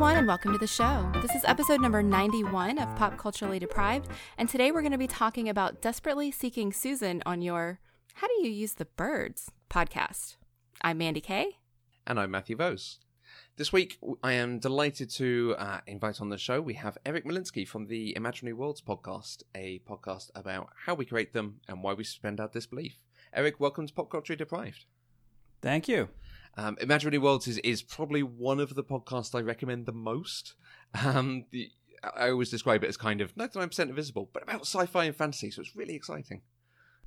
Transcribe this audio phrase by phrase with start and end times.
[0.00, 1.12] Hi, everyone, and welcome to the show.
[1.20, 4.08] This is episode number 91 of Pop Culturally Deprived,
[4.38, 7.80] and today we're going to be talking about Desperately Seeking Susan on your
[8.14, 10.36] How Do You Use the Birds podcast.
[10.80, 11.58] I'm Mandy Kay.
[12.06, 12.98] And I'm Matthew Vose.
[13.58, 16.62] This week, I am delighted to uh, invite on the show.
[16.62, 21.34] We have Eric Molinsky from the Imaginary Worlds podcast, a podcast about how we create
[21.34, 22.96] them and why we suspend our disbelief.
[23.34, 24.86] Eric, welcome to Pop Culture Deprived.
[25.60, 26.08] Thank you.
[26.56, 30.54] Um, Imaginary Worlds is, is probably one of the podcasts I recommend the most.
[31.04, 31.70] Um, the,
[32.16, 35.50] I always describe it as kind of 99% invisible, but about sci fi and fantasy,
[35.50, 36.42] so it's really exciting.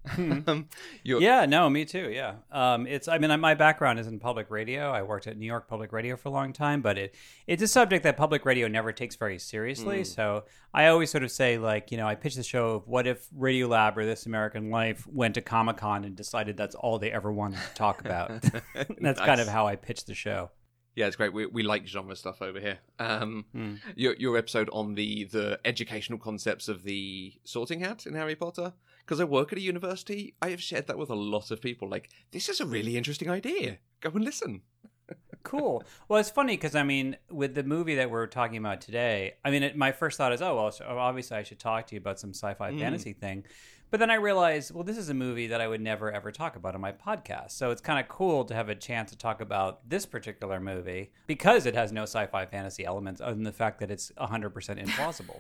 [0.08, 0.40] Hmm.
[0.48, 0.70] um,
[1.04, 2.10] yeah, no, me too.
[2.12, 3.08] Yeah, um, it's.
[3.08, 4.92] I mean, my background is in public radio.
[4.92, 7.16] I worked at New York Public Radio for a long time, but it
[7.48, 10.02] it's a subject that public radio never takes very seriously.
[10.02, 10.08] Mm.
[10.08, 13.08] So I always sort of say, like, you know, I pitch the show of what
[13.08, 17.12] if Radiolab or This American Life went to Comic Con and decided that's all they
[17.12, 18.42] ever wanted to talk about.
[18.74, 19.18] that's nice.
[19.20, 20.52] kind of how I pitch the show.
[20.96, 21.34] Yeah, it's great.
[21.34, 22.78] We, we like genre stuff over here.
[23.00, 23.80] Um, mm.
[23.96, 28.74] your your episode on the the educational concepts of the Sorting Hat in Harry Potter
[29.06, 31.90] because I work at a university, I have shared that with a lot of people.
[31.90, 33.78] Like, this is a really interesting idea.
[34.02, 34.62] Go and listen.
[35.44, 35.84] cool.
[36.08, 39.52] Well, it's funny because I mean, with the movie that we're talking about today, I
[39.52, 42.00] mean, it, my first thought is, oh well, so obviously I should talk to you
[42.00, 42.80] about some sci-fi mm.
[42.80, 43.46] fantasy thing.
[43.92, 46.56] But then I realized, well, this is a movie that I would never ever talk
[46.56, 47.52] about on my podcast.
[47.52, 51.12] So it's kind of cool to have a chance to talk about this particular movie
[51.28, 54.52] because it has no sci-fi fantasy elements, other than the fact that it's 100%
[54.84, 55.40] implausible.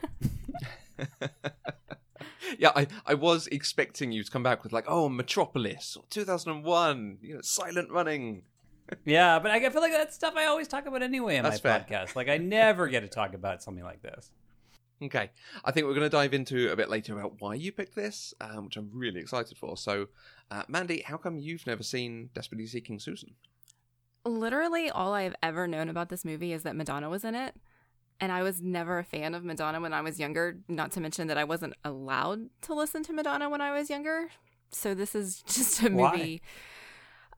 [2.57, 7.17] yeah, I, I was expecting you to come back with like, oh, Metropolis or 2001,
[7.21, 8.43] you know, Silent Running.
[9.05, 11.79] yeah, but I feel like that's stuff I always talk about anyway in that's my
[11.79, 11.85] fair.
[11.89, 12.15] podcast.
[12.15, 14.31] Like I never get to talk about something like this.
[15.01, 15.31] Okay,
[15.65, 18.33] I think we're going to dive into a bit later about why you picked this,
[18.39, 19.75] um, which I'm really excited for.
[19.75, 20.07] So,
[20.49, 23.31] uh, Mandy, how come you've never seen Desperately Seeking Susan?
[24.23, 27.55] Literally, all I have ever known about this movie is that Madonna was in it
[28.19, 31.27] and I was never a fan of Madonna when I was younger, not to mention
[31.27, 34.29] that I wasn't allowed to listen to Madonna when I was younger.
[34.71, 36.41] So this is just a movie.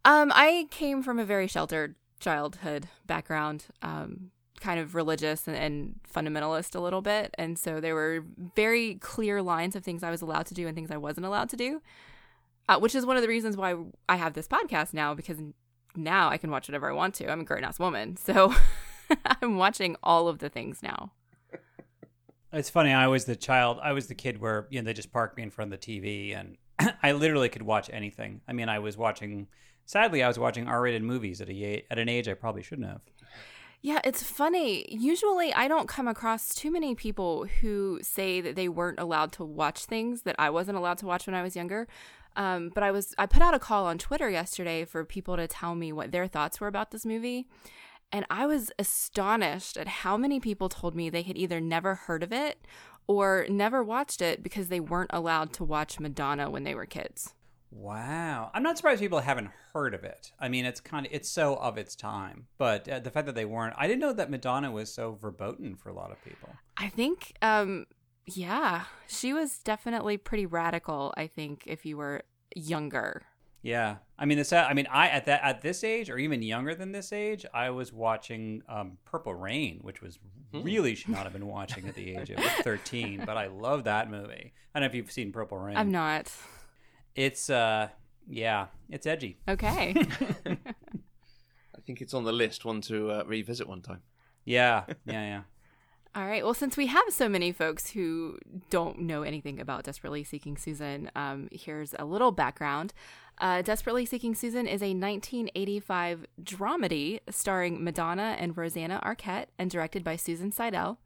[0.04, 0.22] Why?
[0.22, 3.66] Um I came from a very sheltered childhood background.
[3.82, 4.32] Um
[4.62, 7.36] kind of religious and, and, fundamentalist a little bit.
[7.38, 8.24] And so there were
[8.56, 11.50] very clear lines of things I was allowed to do and things I wasn't allowed
[11.50, 11.82] to do,
[12.70, 13.76] uh, which is one of the reasons why
[14.08, 15.38] I have this podcast now because
[15.96, 17.30] now I can watch whatever I want to.
[17.30, 18.18] I'm a grown ass woman.
[18.18, 18.54] So
[19.42, 21.12] I'm watching all of the things now.
[22.54, 22.94] It's funny.
[22.94, 23.80] I was the child.
[23.84, 25.86] I was the kid where you know they just parked me in front of the
[26.00, 26.58] TV, and
[27.04, 28.42] I literally could watch anything.
[28.48, 29.48] I mean, I was watching.
[29.86, 33.02] Sadly, I was watching R-rated movies at a at an age I probably shouldn't have.
[33.82, 34.86] Yeah, it's funny.
[34.90, 39.44] Usually, I don't come across too many people who say that they weren't allowed to
[39.44, 41.88] watch things that I wasn't allowed to watch when I was younger.
[42.36, 45.48] Um, but I was I put out a call on Twitter yesterday for people to
[45.48, 47.48] tell me what their thoughts were about this movie,
[48.12, 52.24] and I was astonished at how many people told me they had either never heard
[52.24, 52.60] of it
[53.08, 57.34] or never watched it because they weren't allowed to watch Madonna when they were kids.
[57.72, 58.52] Wow.
[58.54, 60.32] I'm not surprised people haven't heard of it.
[60.40, 63.36] I mean, it's kind of it's so of its time, but uh, the fact that
[63.36, 66.56] they weren't I didn't know that Madonna was so verboten for a lot of people.
[66.78, 67.86] I think um
[68.28, 72.24] yeah, she was definitely pretty radical, I think if you were
[72.56, 73.24] younger.
[73.66, 74.54] Yeah, I mean, this.
[74.54, 77.72] I mean, I at that at this age, or even younger than this age, I
[77.72, 80.20] was watching um, Purple Rain, which was
[80.54, 80.62] hmm.
[80.62, 83.24] really should not have been watching at the age of thirteen.
[83.26, 84.54] but I love that movie.
[84.76, 85.78] I don't know if you've seen Purple Rain.
[85.78, 86.32] I'm not.
[87.16, 87.88] It's uh,
[88.30, 89.40] yeah, it's edgy.
[89.48, 89.96] Okay.
[90.46, 92.66] I think it's on the list.
[92.66, 94.04] One to uh, revisit one time.
[94.44, 95.42] Yeah, yeah, yeah.
[96.16, 96.46] All right.
[96.46, 98.38] Well, since we have so many folks who
[98.70, 102.94] don't know anything about Desperately Seeking Susan, um, here's a little background.
[103.38, 110.06] Uh, Desperately Seeking Susan is a 1985 dramedy starring Madonna and Rosanna Arquette and directed
[110.06, 111.00] by Susan Seidel.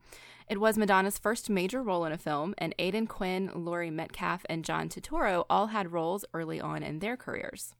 [0.47, 4.63] It was Madonna's first major role in a film, and Aidan Quinn, Laurie Metcalf, and
[4.63, 7.73] John Turturro all had roles early on in their careers.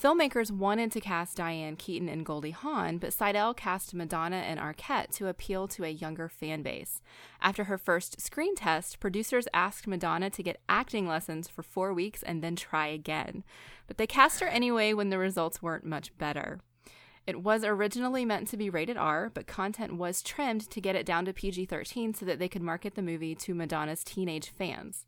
[0.00, 5.14] Filmmakers wanted to cast Diane Keaton and Goldie Hawn, but Seidel cast Madonna and Arquette
[5.16, 7.02] to appeal to a younger fan base.
[7.42, 12.22] After her first screen test, producers asked Madonna to get acting lessons for four weeks
[12.22, 13.44] and then try again.
[13.86, 16.60] But they cast her anyway when the results weren't much better.
[17.26, 21.04] It was originally meant to be rated R, but content was trimmed to get it
[21.04, 25.04] down to PG 13 so that they could market the movie to Madonna's teenage fans.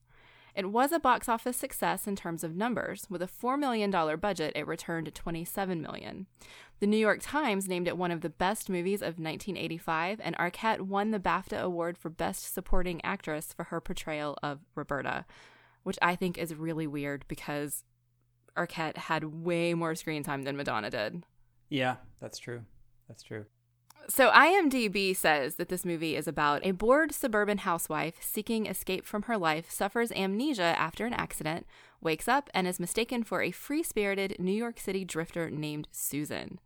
[0.55, 3.07] It was a box office success in terms of numbers.
[3.09, 6.27] With a $4 million budget, it returned 27 million.
[6.81, 10.83] The New York Times named it one of the best movies of 1985, and Arquette
[10.83, 15.25] won the BAFTA Award for Best Supporting Actress for her portrayal of Roberta,
[15.85, 17.85] which I think is really weird because
[18.57, 21.25] Arquette had way more screen time than Madonna did.
[21.71, 22.63] Yeah, that's true.
[23.09, 23.47] That's true.
[24.09, 29.23] So, IMDb says that this movie is about a bored suburban housewife seeking escape from
[29.23, 31.67] her life, suffers amnesia after an accident,
[32.01, 36.59] wakes up, and is mistaken for a free spirited New York City drifter named Susan.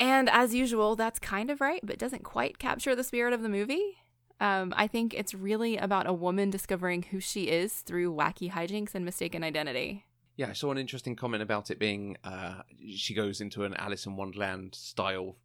[0.00, 3.48] And as usual, that's kind of right, but doesn't quite capture the spirit of the
[3.48, 3.96] movie.
[4.40, 8.94] Um, I think it's really about a woman discovering who she is through wacky hijinks
[8.94, 10.04] and mistaken identity.
[10.36, 12.62] Yeah, I saw an interesting comment about it being uh,
[12.96, 15.36] she goes into an Alice in Wonderland style.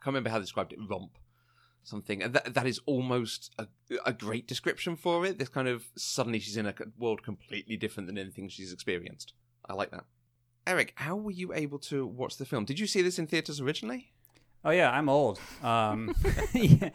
[0.00, 0.78] I can't remember how they described it.
[0.88, 1.18] Romp,
[1.82, 2.22] something.
[2.22, 3.66] And that that is almost a,
[4.06, 5.38] a great description for it.
[5.38, 9.34] This kind of suddenly she's in a world completely different than anything she's experienced.
[9.68, 10.04] I like that.
[10.66, 12.64] Eric, how were you able to watch the film?
[12.64, 14.12] Did you see this in theaters originally?
[14.64, 15.40] Oh yeah, I'm old.
[15.62, 16.14] Um,
[16.52, 16.90] yeah,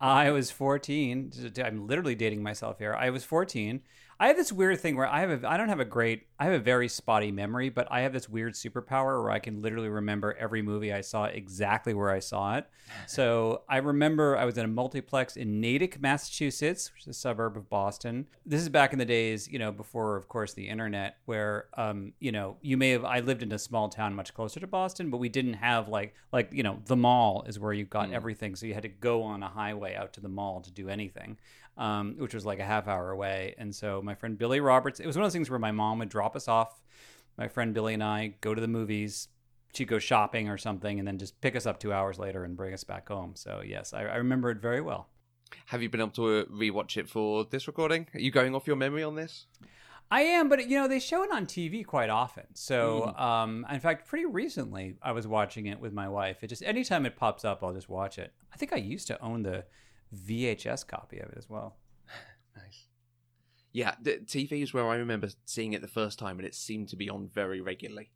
[0.00, 1.52] I was 14.
[1.64, 2.94] I'm literally dating myself here.
[2.94, 3.82] I was 14.
[4.20, 6.44] I have this weird thing where I have a, I don't have a great I
[6.44, 9.88] have a very spotty memory, but I have this weird superpower where I can literally
[9.88, 12.66] remember every movie I saw exactly where I saw it.
[13.06, 17.56] So I remember I was in a multiplex in Natick, Massachusetts, which is a suburb
[17.56, 18.26] of Boston.
[18.46, 22.12] This is back in the days, you know, before of course the internet, where um,
[22.18, 25.10] you know, you may have I lived in a small town much closer to Boston,
[25.10, 28.14] but we didn't have like like you know the mall is where you got mm.
[28.14, 30.88] everything, so you had to go on a highway out to the mall to do
[30.88, 31.36] anything
[31.78, 33.54] um, which was like a half hour away.
[33.56, 36.00] And so my friend Billy Roberts, it was one of those things where my mom
[36.00, 36.82] would drop us off.
[37.38, 39.28] My friend Billy and I go to the movies.
[39.74, 42.56] She'd go shopping or something, and then just pick us up two hours later and
[42.56, 43.32] bring us back home.
[43.36, 45.08] So yes, I, I remember it very well.
[45.66, 48.06] Have you been able to uh, rewatch it for this recording?
[48.12, 49.46] Are you going off your memory on this?
[50.10, 52.44] I am, but you know they show it on TV quite often.
[52.54, 53.20] So, mm.
[53.20, 56.42] um, in fact, pretty recently I was watching it with my wife.
[56.42, 58.32] It just anytime it pops up, I'll just watch it.
[58.52, 59.64] I think I used to own the
[60.14, 61.76] VHS copy of it as well.
[62.56, 62.86] nice.
[63.72, 66.88] Yeah, the TV is where I remember seeing it the first time, and it seemed
[66.88, 68.10] to be on very regularly,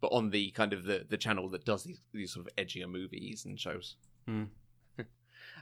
[0.00, 2.88] but on the kind of the, the channel that does these, these sort of edgier
[2.88, 3.96] movies and shows.
[4.28, 4.48] Mm.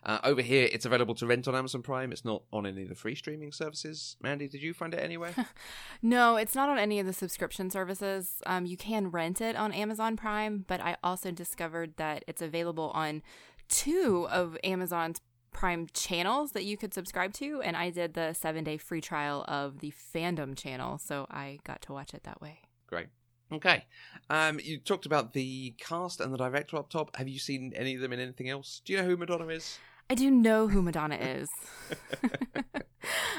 [0.05, 2.13] uh, over here, it's available to rent on Amazon Prime.
[2.13, 4.17] It's not on any of the free streaming services.
[4.21, 5.35] Mandy, did you find it anywhere?
[6.03, 8.41] no, it's not on any of the subscription services.
[8.47, 12.91] Um, you can rent it on Amazon Prime, but I also discovered that it's available
[12.95, 13.23] on
[13.69, 15.21] two of Amazon's
[15.55, 19.45] Prime channels that you could subscribe to, and I did the seven day free trial
[19.49, 22.59] of the fandom channel, so I got to watch it that way.
[22.87, 23.07] Great.
[23.53, 23.85] Okay.
[24.29, 27.17] Um, you talked about the cast and the director up top.
[27.17, 28.83] Have you seen any of them in anything else?
[28.85, 29.79] Do you know who Madonna is?
[30.11, 31.49] I do know who Madonna is.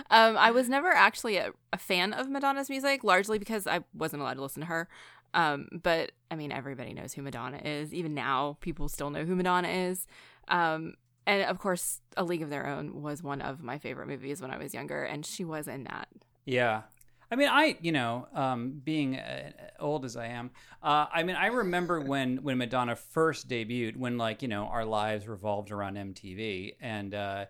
[0.10, 4.22] um, I was never actually a, a, fan of Madonna's music, largely because I wasn't
[4.22, 4.88] allowed to listen to her.
[5.34, 7.94] Um, but I mean, everybody knows who Madonna is.
[7.94, 10.08] Even now, people still know who Madonna is.
[10.48, 10.94] Um,
[11.26, 14.52] and of course, A League of Their Own was one of my favorite movies when
[14.52, 16.08] I was younger, and she was in that.
[16.46, 16.84] Yeah.
[17.32, 20.52] I mean, I you know, um, being uh, old as I am,
[20.84, 24.86] uh, I mean, I remember when when Madonna first debuted, when like you know our
[24.86, 27.46] lives revolved around MTV, and uh,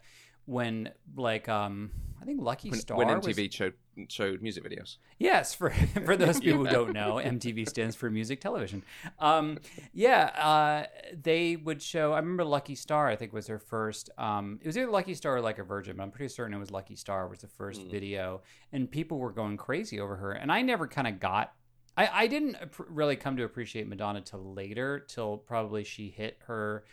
[0.45, 1.91] when like um,
[2.21, 3.53] I think Lucky when, Star when MTV was...
[3.53, 3.73] showed
[4.09, 4.97] showed music videos.
[5.17, 5.69] Yes, for
[6.05, 6.71] for those people yeah.
[6.71, 8.83] who don't know, MTV stands for music television.
[9.19, 9.59] Um,
[9.93, 10.85] yeah, uh,
[11.21, 12.13] they would show.
[12.13, 13.07] I remember Lucky Star.
[13.07, 14.09] I think was her first.
[14.17, 16.59] Um, it was either Lucky Star or Like a Virgin, but I'm pretty certain it
[16.59, 17.91] was Lucky Star was the first mm.
[17.91, 18.41] video,
[18.71, 20.31] and people were going crazy over her.
[20.31, 21.53] And I never kind of got.
[21.97, 22.57] I, I didn't
[22.89, 26.83] really come to appreciate Madonna till later, till probably she hit her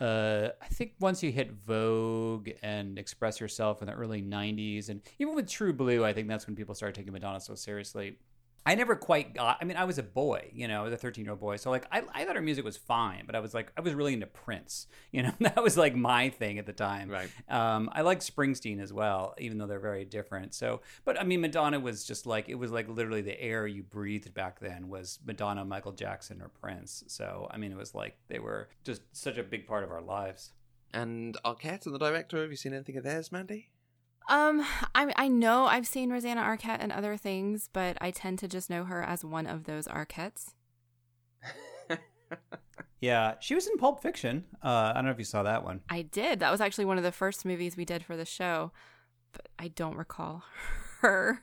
[0.00, 5.00] uh, I think once you hit Vogue and Express Yourself in the early 90s, and
[5.18, 8.18] even with True Blue, I think that's when people started taking Madonna so seriously.
[8.66, 9.58] I never quite got.
[9.60, 11.54] I mean, I was a boy, you know, a 13 year old boy.
[11.54, 13.94] So like, I, I thought her music was fine, but I was like, I was
[13.94, 14.88] really into Prince.
[15.12, 17.08] You know, that was like my thing at the time.
[17.08, 17.30] Right.
[17.48, 20.52] Um, I like Springsteen as well, even though they're very different.
[20.52, 23.82] So, but I mean, Madonna was just like it was like literally the air you
[23.82, 27.04] breathed back then was Madonna, Michael Jackson, or Prince.
[27.06, 30.02] So I mean, it was like they were just such a big part of our
[30.02, 30.52] lives.
[30.92, 33.70] And Arquette and the director, have you seen anything of theirs, Mandy?
[34.28, 34.64] Um,
[34.94, 38.68] I I know I've seen Rosanna Arquette and other things, but I tend to just
[38.68, 40.54] know her as one of those Arquettes.
[43.00, 44.44] yeah, she was in Pulp Fiction.
[44.62, 45.80] Uh, I don't know if you saw that one.
[45.88, 46.40] I did.
[46.40, 48.72] That was actually one of the first movies we did for the show,
[49.32, 50.42] but I don't recall
[51.00, 51.42] her.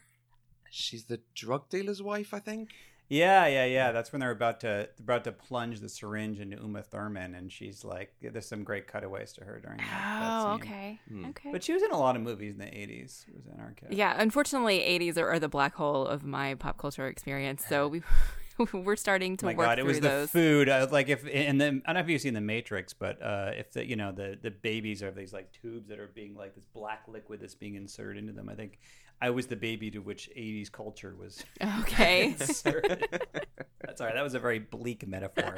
[0.69, 2.71] She's the drug dealer's wife, I think.
[3.13, 3.91] Yeah, yeah, yeah.
[3.91, 7.85] That's when they're about to about to plunge the syringe into Uma Thurman, and she's
[7.85, 11.25] like, "There's some great cutaways to her during that." Oh, that okay, hmm.
[11.25, 11.51] okay.
[11.51, 13.25] But she was in a lot of movies in the '80s.
[13.31, 13.95] Was in Arquette.
[13.95, 17.63] Yeah, unfortunately, '80s are, are, the black hole of my pop culture experience.
[17.67, 18.01] So we.
[18.73, 20.31] we're starting to oh my work God, it was those.
[20.31, 20.69] the food.
[20.69, 23.51] Uh, like if and the, I don't know if you've seen the Matrix, but uh,
[23.55, 26.55] if the you know the the babies are these like tubes that are being like
[26.55, 28.49] this black liquid that's being inserted into them.
[28.49, 28.79] I think
[29.21, 31.43] I was the baby to which 80s culture was.
[31.79, 32.33] Okay.
[32.37, 34.15] That's all right.
[34.15, 35.55] That was a very bleak metaphor.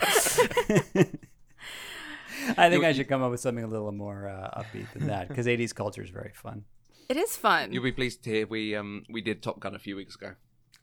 [2.58, 5.28] I think I should come up with something a little more uh, upbeat than that
[5.30, 6.66] because 80s culture is very fun.
[7.10, 7.72] It is fun.
[7.72, 10.34] You'll be pleased to hear we um we did Top Gun a few weeks ago.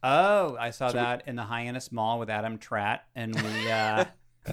[0.03, 1.31] Oh, I saw so that we...
[1.31, 4.05] in the Hyannis Mall with Adam Tratt, and we uh,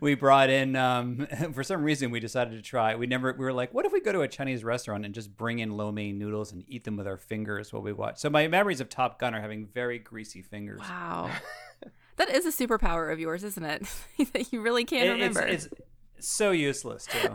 [0.00, 2.94] we brought in um, for some reason we decided to try.
[2.96, 5.34] We never we were like, what if we go to a Chinese restaurant and just
[5.36, 8.18] bring in lo mein noodles and eat them with our fingers while we watch?
[8.18, 10.80] So my memories of Top Gun are having very greasy fingers.
[10.80, 11.30] Wow.
[12.16, 13.86] that is a superpower of yours, isn't it?
[14.32, 15.42] that you really can't it, remember.
[15.42, 15.68] It's,
[16.16, 17.34] it's so useless too.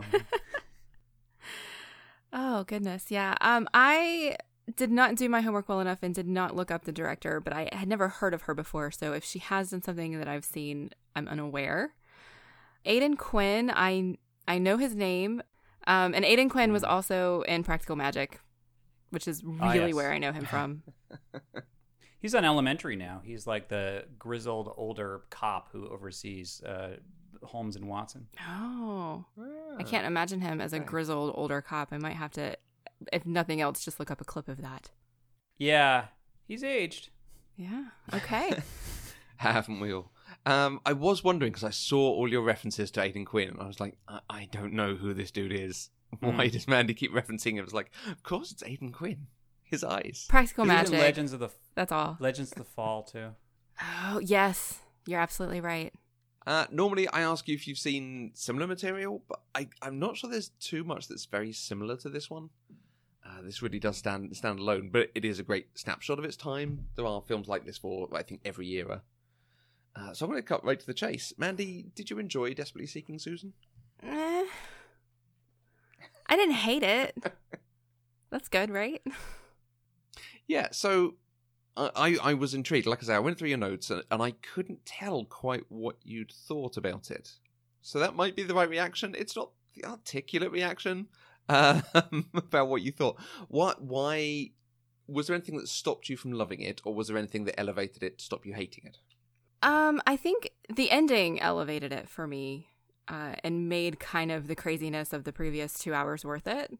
[2.32, 3.34] oh goodness, yeah.
[3.40, 4.36] Um, I
[4.76, 7.52] did not do my homework well enough and did not look up the director, but
[7.52, 8.90] I had never heard of her before.
[8.90, 11.94] So if she has done something that I've seen, I'm unaware.
[12.84, 15.42] Aidan Quinn, I I know his name,
[15.86, 18.40] um, and Aidan Quinn was also in Practical Magic,
[19.10, 19.94] which is ah, really yes.
[19.94, 20.82] where I know him from.
[22.20, 23.20] He's on Elementary now.
[23.24, 26.96] He's like the grizzled older cop who oversees uh,
[27.42, 28.28] Holmes and Watson.
[28.48, 29.24] Oh,
[29.76, 31.88] I can't imagine him as a grizzled older cop.
[31.90, 32.56] I might have to,
[33.12, 34.90] if nothing else, just look up a clip of that.
[35.58, 36.06] Yeah,
[36.46, 37.10] he's aged.
[37.56, 37.84] Yeah.
[38.12, 38.52] Okay.
[39.36, 40.12] Haven't we all?
[40.46, 43.66] Um, I was wondering because I saw all your references to Aidan Quinn, and I
[43.66, 45.90] was like, I, I don't know who this dude is.
[46.20, 46.52] Why mm.
[46.52, 47.58] does Mandy keep referencing him?
[47.58, 49.26] It was like, of course it's Aidan Quinn.
[49.62, 50.26] His eyes.
[50.28, 50.92] Practical magic.
[50.92, 51.48] Legends of the.
[51.74, 52.18] That's all.
[52.20, 53.30] Legends of the Fall too.
[53.80, 55.94] Oh yes, you're absolutely right.
[56.46, 60.28] Uh, normally, I ask you if you've seen similar material, but I, I'm not sure
[60.28, 62.50] there's too much that's very similar to this one.
[63.32, 66.36] Uh, this really does stand stand alone, but it is a great snapshot of its
[66.36, 66.86] time.
[66.96, 69.02] There are films like this for I think every era.
[69.94, 71.32] Uh, so I'm going to cut right to the chase.
[71.36, 73.52] Mandy, did you enjoy Desperately Seeking Susan?
[74.02, 74.44] Eh,
[76.26, 77.14] I didn't hate it.
[78.30, 79.02] That's good, right?
[80.48, 81.14] Yeah, so
[81.76, 82.86] I, I was intrigued.
[82.86, 85.96] Like I say, I went through your notes and, and I couldn't tell quite what
[86.02, 87.32] you'd thought about it.
[87.82, 89.14] So that might be the right reaction.
[89.16, 91.06] It's not the articulate reaction
[91.48, 91.82] um,
[92.34, 93.20] about what you thought.
[93.48, 93.82] What?
[93.82, 94.50] Why?
[95.08, 98.02] Was there anything that stopped you from loving it, or was there anything that elevated
[98.02, 98.98] it to stop you hating it?
[99.62, 102.68] Um, I think the ending elevated it for me,
[103.08, 106.72] uh, and made kind of the craziness of the previous two hours worth it.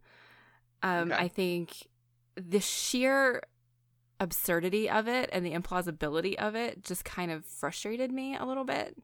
[0.83, 1.25] Um, okay.
[1.25, 1.89] I think
[2.37, 3.43] the sheer
[4.19, 8.65] absurdity of it and the implausibility of it just kind of frustrated me a little
[8.65, 8.97] bit.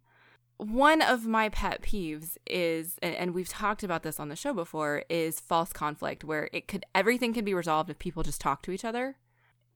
[0.59, 5.05] One of my pet peeves is, and we've talked about this on the show before,
[5.09, 8.73] is false conflict, where it could everything can be resolved if people just talk to
[8.73, 9.17] each other,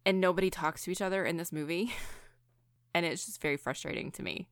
[0.05, 1.93] and nobody talks to each other in this movie.
[2.95, 4.49] and it's just very frustrating to me.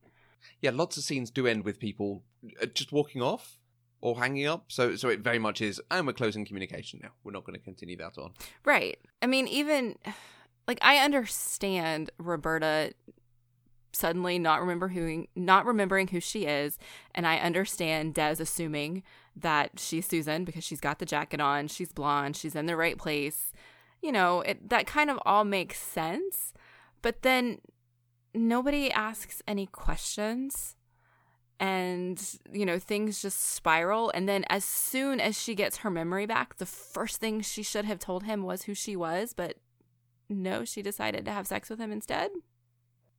[0.61, 2.23] Yeah, lots of scenes do end with people
[2.61, 3.59] uh, just walking off
[4.01, 4.65] or hanging up.
[4.69, 7.11] So so it very much is and we're closing communication now.
[7.23, 8.33] We're not going to continue that on.
[8.65, 8.99] Right.
[9.21, 9.97] I mean even
[10.67, 12.93] like I understand Roberta
[13.93, 16.77] suddenly not remember who not remembering who she is.
[17.13, 19.03] And I understand Des assuming
[19.35, 22.97] that she's Susan because she's got the jacket on, she's blonde, she's in the right
[22.97, 23.51] place.
[24.01, 26.53] You know, it that kind of all makes sense.
[27.01, 27.59] But then
[28.33, 30.75] nobody asks any questions.
[31.59, 32.19] And
[32.51, 34.11] you know things just spiral.
[34.15, 37.85] And then as soon as she gets her memory back the first thing she should
[37.85, 39.33] have told him was who she was.
[39.33, 39.57] But
[40.27, 42.31] no she decided to have sex with him instead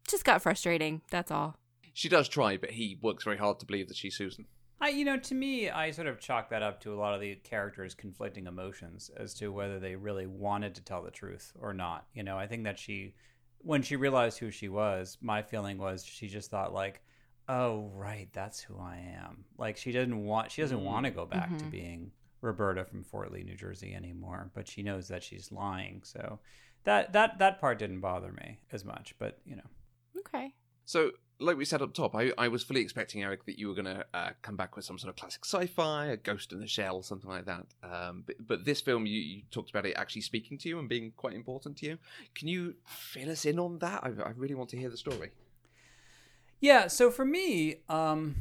[0.08, 1.56] just got frustrating that's all
[1.92, 4.46] she does try but he works very hard to believe that she's susan
[4.82, 7.20] I, you know, to me, I sort of chalk that up to a lot of
[7.20, 11.72] the characters' conflicting emotions as to whether they really wanted to tell the truth or
[11.72, 12.06] not.
[12.14, 13.14] You know, I think that she
[13.58, 17.00] when she realized who she was, my feeling was she just thought like,
[17.48, 20.86] "Oh, right, that's who I am." Like she didn't want she doesn't mm-hmm.
[20.86, 21.58] want to go back mm-hmm.
[21.58, 26.00] to being Roberta from Fort Lee, New Jersey anymore, but she knows that she's lying.
[26.02, 26.40] So
[26.82, 29.70] that that that part didn't bother me as much, but you know.
[30.18, 30.54] Okay.
[30.84, 33.74] So like we said up top, I, I was fully expecting Eric that you were
[33.74, 36.66] going to uh, come back with some sort of classic sci-fi, a Ghost in the
[36.66, 37.66] Shell, something like that.
[37.82, 40.88] Um, but, but, this film, you, you, talked about it actually speaking to you and
[40.88, 41.98] being quite important to you.
[42.34, 44.04] Can you fill us in on that?
[44.04, 45.30] I, I really want to hear the story.
[46.60, 46.86] Yeah.
[46.86, 48.36] So for me, um,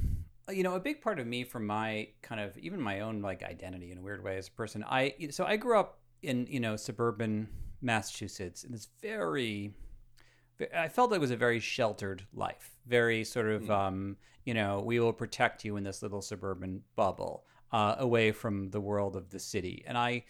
[0.49, 3.43] you know, a big part of me, from my kind of even my own like
[3.43, 6.59] identity in a weird way as a person, I so I grew up in you
[6.59, 7.47] know suburban
[7.81, 9.73] Massachusetts in this very
[10.75, 13.69] I felt like it was a very sheltered life, very sort of, mm.
[13.69, 18.69] um, you know, we will protect you in this little suburban bubble, uh, away from
[18.69, 19.83] the world of the city.
[19.87, 20.23] And I,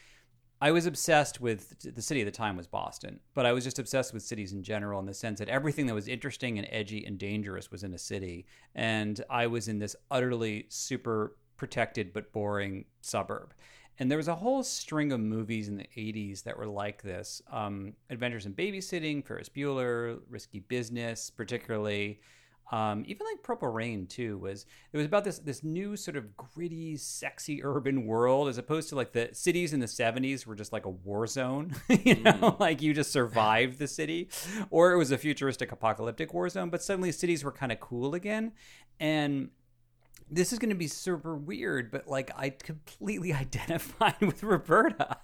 [0.64, 3.80] I was obsessed with the city at the time was Boston, but I was just
[3.80, 7.04] obsessed with cities in general in the sense that everything that was interesting and edgy
[7.04, 8.46] and dangerous was in a city,
[8.76, 13.54] and I was in this utterly super protected but boring suburb.
[14.00, 17.40] And there was a whole string of movies in the 80s that were like this
[17.52, 22.20] um, Adventures in Babysitting, Ferris Bueller, Risky Business, particularly.
[22.72, 26.36] um, even like Purple Rain too was it was about this this new sort of
[26.36, 30.74] gritty, sexy urban world as opposed to like the cities in the '70s were just
[30.74, 32.60] like a war zone, you know, mm.
[32.60, 34.30] like you just survived the city,
[34.72, 36.72] or it was a futuristic apocalyptic war zone.
[36.72, 38.54] But suddenly cities were kind of cool again,
[39.00, 39.50] and
[40.32, 45.18] this is going to be super weird, but like I completely identified with Roberta.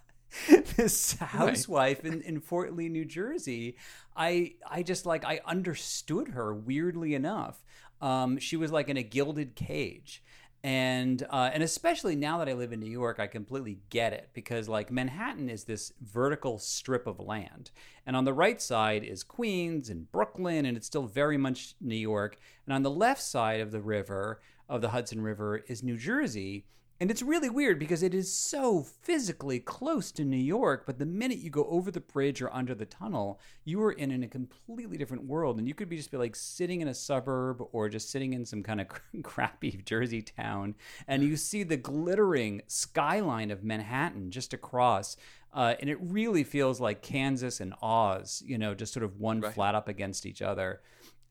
[0.76, 2.14] this housewife right.
[2.14, 3.78] in, in Fort Lee, New Jersey.
[4.16, 7.64] I I just like I understood her weirdly enough.
[8.02, 10.22] Um, she was like in a gilded cage.
[10.64, 14.32] And uh, and especially now that I live in New York, I completely get it
[14.34, 17.72] because like Manhattan is this vertical strip of land,
[18.06, 21.96] and on the right side is Queens and Brooklyn, and it's still very much New
[21.96, 22.38] York.
[22.66, 26.66] And on the left side of the river, of the Hudson River is New Jersey.
[27.00, 31.06] And it's really weird because it is so physically close to New York, but the
[31.06, 34.28] minute you go over the bridge or under the tunnel, you are in, in a
[34.28, 35.60] completely different world.
[35.60, 38.46] And you could be just be like sitting in a suburb or just sitting in
[38.46, 38.88] some kind of
[39.24, 40.74] crappy Jersey town,
[41.08, 45.18] and you see the glittering skyline of Manhattan just across.
[45.54, 49.42] Uh, and it really feels like Kansas and Oz, you know, just sort of one
[49.42, 49.54] right.
[49.54, 50.82] flat up against each other.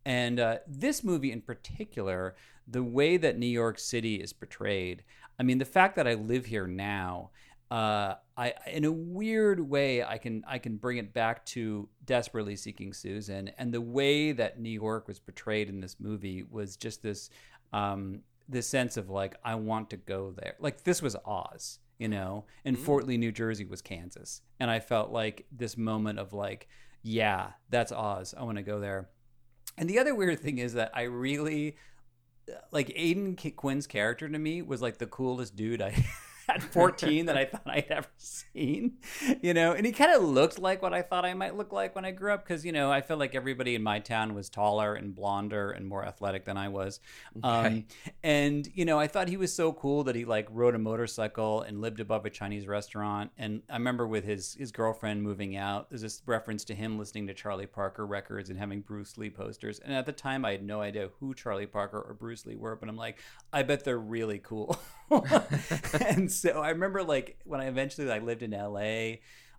[0.06, 2.36] And uh, this movie in particular,
[2.68, 5.02] the way that New York City is portrayed,
[5.38, 7.30] I mean, the fact that I live here now,
[7.72, 12.54] uh, I in a weird way I can I can bring it back to desperately
[12.54, 17.02] seeking Susan and the way that New York was portrayed in this movie was just
[17.02, 17.28] this
[17.72, 20.54] um, this sense of like I want to go there.
[20.60, 22.84] Like this was Oz you know and mm-hmm.
[22.84, 24.42] Fort Lee New Jersey was Kansas.
[24.60, 26.68] And I felt like this moment of like
[27.02, 28.32] yeah that's Oz.
[28.38, 29.08] I want to go there
[29.78, 31.76] and the other weird thing is that I really
[32.70, 35.92] like Aidan Quinn's character to me was like the coolest dude I
[36.48, 38.98] at 14 that I thought I'd ever seen,
[39.42, 41.94] you know, and he kind of looked like what I thought I might look like
[41.94, 44.48] when I grew up because, you know, I feel like everybody in my town was
[44.48, 47.00] taller and blonder and more athletic than I was.
[47.36, 47.48] Okay.
[47.48, 47.84] Um,
[48.22, 51.62] and, you know, I thought he was so cool that he like rode a motorcycle
[51.62, 53.30] and lived above a Chinese restaurant.
[53.36, 57.26] And I remember with his, his girlfriend moving out, there's this reference to him listening
[57.26, 59.78] to Charlie Parker records and having Bruce Lee posters.
[59.80, 62.76] And at the time, I had no idea who Charlie Parker or Bruce Lee were,
[62.76, 63.18] but I'm like,
[63.52, 64.78] I bet they're really cool.
[66.00, 69.16] and so I remember like when I eventually like lived in LA,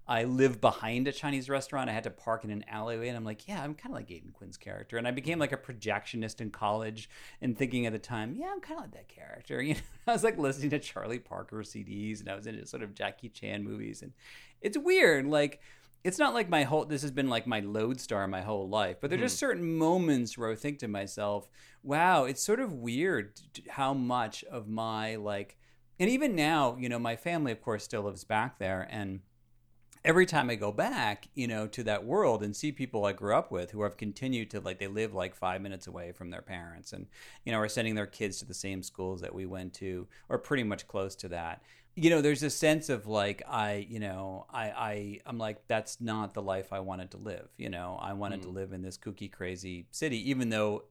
[0.10, 1.90] I lived behind a Chinese restaurant.
[1.90, 4.10] I had to park in an alleyway, and I'm like, yeah, I'm kind of like
[4.10, 4.98] Aidan Quinn's character.
[4.98, 7.10] And I became like a projectionist in college,
[7.42, 9.62] and thinking at the time, yeah, I'm kind of like that character.
[9.68, 12.84] You know, I was like listening to Charlie Parker CDs, and I was into sort
[12.84, 14.14] of Jackie Chan movies, and
[14.62, 15.60] it's weird, like
[16.04, 19.10] it's not like my whole this has been like my lodestar my whole life but
[19.10, 19.40] there are just mm.
[19.40, 21.50] certain moments where i think to myself
[21.84, 23.34] wow it's sort of weird
[23.68, 25.57] how much of my like
[26.00, 28.88] and even now you know my family of course still lives back there.
[28.90, 29.22] And
[30.06, 33.36] every time i go back you know to that world and see people i grew
[33.36, 36.42] up with who have continued to like they live like five minutes away from their
[36.42, 37.08] parents and
[37.44, 40.38] you know are sending their kids to the same schools that we went to or
[40.38, 41.62] pretty much close to that.
[41.96, 46.00] You know there's a sense of like i you know i i i'm like that's
[46.00, 47.98] not the life i wanted to live you know?
[48.00, 48.44] I wanted mm.
[48.44, 50.84] to live in this kooky crazy city even though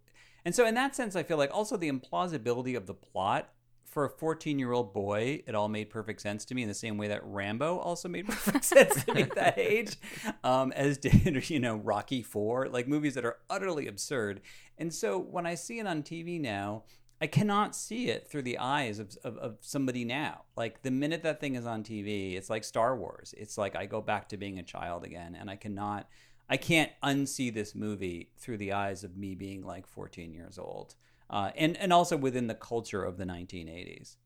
[0.45, 3.51] and so in that sense i feel like also the implausibility of the plot
[3.97, 6.75] for a 14 year old boy it all made perfect sense to me in the
[6.75, 9.97] same way that rambo also made perfect sense to me at that age
[10.45, 14.43] um, as did you know rocky 4 like movies that are utterly absurd
[14.77, 16.83] and so when i see it on tv now
[17.19, 20.43] I cannot see it through the eyes of, of, of, somebody now.
[20.55, 23.35] Like the minute that thing is on TV, it's like Star Wars.
[23.39, 26.11] It's like I go back to being a child again, and I cannot,
[26.51, 30.95] I can't unsee this movie through the eyes of me being like 14 years old,
[31.31, 34.17] uh, and and also within the culture of the 1980s.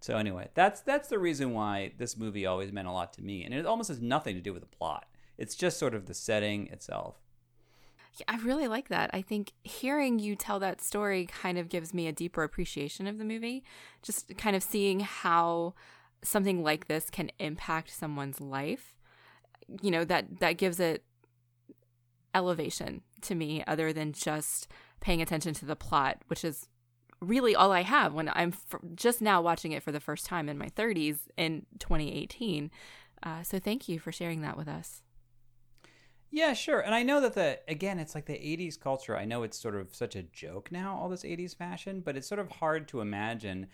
[0.00, 3.44] So anyway, that's that's the reason why this movie always meant a lot to me,
[3.44, 5.06] and it almost has nothing to do with the plot.
[5.36, 7.16] It's just sort of the setting itself.
[8.18, 9.10] Yeah, I really like that.
[9.12, 13.18] I think hearing you tell that story kind of gives me a deeper appreciation of
[13.18, 13.64] the movie.
[14.02, 15.74] Just kind of seeing how
[16.22, 18.96] something like this can impact someone's life.
[19.82, 21.04] You know, that that gives it
[22.34, 24.68] elevation to me other than just
[25.00, 26.68] paying attention to the plot, which is
[27.20, 30.48] really all I have when I'm f- just now watching it for the first time
[30.48, 32.70] in my 30s in 2018.
[33.22, 35.02] Uh, so thank you for sharing that with us.
[36.30, 36.80] Yeah, sure.
[36.80, 39.16] And I know that the again, it's like the '80s culture.
[39.16, 42.28] I know it's sort of such a joke now, all this '80s fashion, but it's
[42.28, 43.68] sort of hard to imagine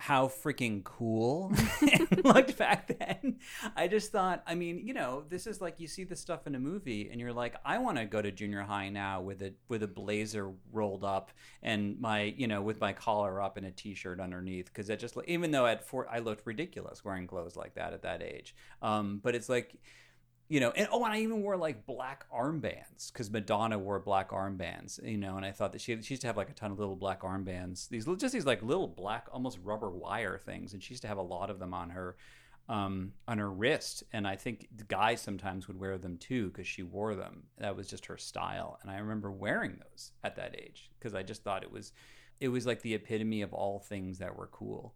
[0.00, 3.40] how freaking cool it looked back then.
[3.76, 6.54] I just thought, I mean, you know, this is like you see the stuff in
[6.54, 9.52] a movie and you're like, I want to go to junior high now with a
[9.68, 11.32] with a blazer rolled up
[11.64, 15.16] and my, you know, with my collar up and a t-shirt underneath because it just
[15.26, 18.54] even though at four I looked ridiculous wearing clothes like that at that age.
[18.80, 19.74] Um, but it's like
[20.48, 24.30] you know, and oh, and I even wore like black armbands because Madonna wore black
[24.30, 26.72] armbands, you know, and I thought that she she used to have like a ton
[26.72, 30.72] of little black armbands, these little just these like little black, almost rubber wire things,
[30.72, 32.16] and she used to have a lot of them on her
[32.68, 36.82] um, on her wrist, and I think guys sometimes would wear them too because she
[36.82, 37.44] wore them.
[37.58, 41.22] That was just her style, and I remember wearing those at that age because I
[41.22, 41.92] just thought it was
[42.40, 44.94] it was like the epitome of all things that were cool.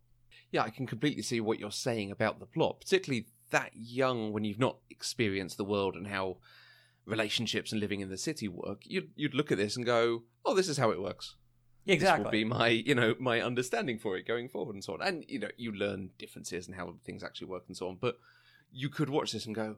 [0.50, 4.44] Yeah, I can completely see what you're saying about the plot, particularly that young when
[4.44, 6.38] you've not experienced the world and how
[7.06, 10.54] relationships and living in the city work, you'd you'd look at this and go, "Oh,
[10.54, 11.36] this is how it works."
[11.86, 12.18] Exactly.
[12.18, 15.02] This will be my, you know, my understanding for it going forward and so on.
[15.02, 17.96] And you know, you learn differences and how things actually work and so on.
[18.00, 18.18] But
[18.70, 19.76] you could watch this and go,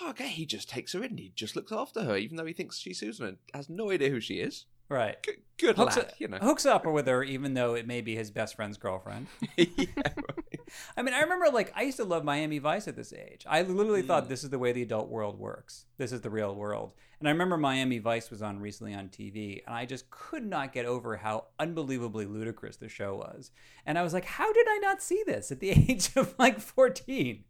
[0.00, 1.16] oh, "Okay, he just takes her in.
[1.16, 4.10] He just looks after her, even though he thinks she's Susan and has no idea
[4.10, 5.16] who she is." Right.
[5.22, 6.38] G- good hooks lad, up, you know.
[6.38, 9.26] Hooks up with her, even though it may be his best friend's girlfriend.
[9.56, 9.66] yeah,
[9.96, 10.60] right.
[10.96, 13.44] I mean, I remember like I used to love Miami Vice at this age.
[13.48, 14.06] I literally Mm.
[14.06, 15.86] thought this is the way the adult world works.
[15.96, 16.92] This is the real world.
[17.20, 20.72] And I remember Miami Vice was on recently on TV, and I just could not
[20.74, 23.50] get over how unbelievably ludicrous the show was.
[23.86, 26.60] And I was like, how did I not see this at the age of like
[26.60, 27.44] 14?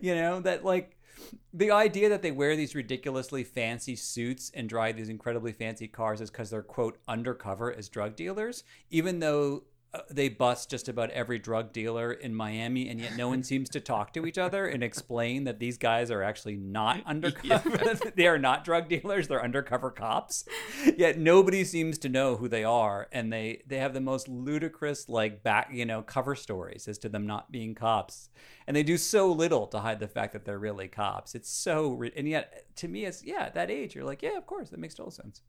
[0.00, 0.95] You know, that like
[1.52, 6.20] the idea that they wear these ridiculously fancy suits and drive these incredibly fancy cars
[6.20, 9.64] is because they're quote undercover as drug dealers, even though
[10.10, 13.80] they bust just about every drug dealer in Miami, and yet no one seems to
[13.80, 17.94] talk to each other and explain that these guys are actually not undercover.
[18.16, 20.44] they are not drug dealers; they're undercover cops.
[20.96, 25.08] Yet nobody seems to know who they are, and they they have the most ludicrous
[25.08, 28.28] like back you know cover stories as to them not being cops,
[28.66, 31.34] and they do so little to hide the fact that they're really cops.
[31.34, 34.46] It's so, and yet to me, it's yeah, at that age, you're like, yeah, of
[34.46, 35.42] course, that makes total sense.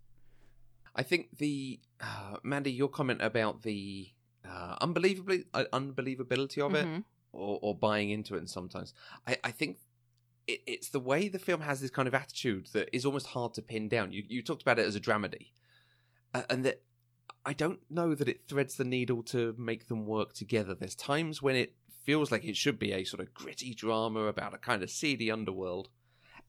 [0.97, 4.09] I think the uh, Mandy, your comment about the
[4.49, 7.03] uh, unbelievably uh, unbelievability of it, Mhm.
[7.31, 8.93] or, or buying into it, and sometimes
[9.25, 9.77] I, I think
[10.47, 13.53] it, it's the way the film has this kind of attitude that is almost hard
[13.55, 14.11] to pin down.
[14.11, 15.51] You you talked about it as a dramedy,
[16.33, 16.81] uh, and that
[17.45, 20.73] I don't know that it threads the needle to make them work together.
[20.75, 24.53] There's times when it feels like it should be a sort of gritty drama about
[24.53, 25.89] a kind of seedy underworld.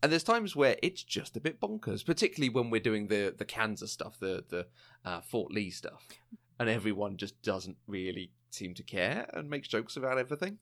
[0.01, 3.45] And there's times where it's just a bit bonkers, particularly when we're doing the the
[3.45, 4.67] Kansas stuff, the the
[5.05, 6.07] uh, Fort Lee stuff,
[6.59, 10.59] and everyone just doesn't really seem to care and makes jokes about everything.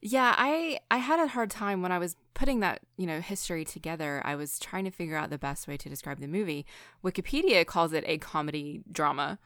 [0.00, 3.64] Yeah, I I had a hard time when I was putting that, you know, history
[3.64, 4.20] together.
[4.24, 6.66] I was trying to figure out the best way to describe the movie.
[7.04, 9.38] Wikipedia calls it a comedy drama.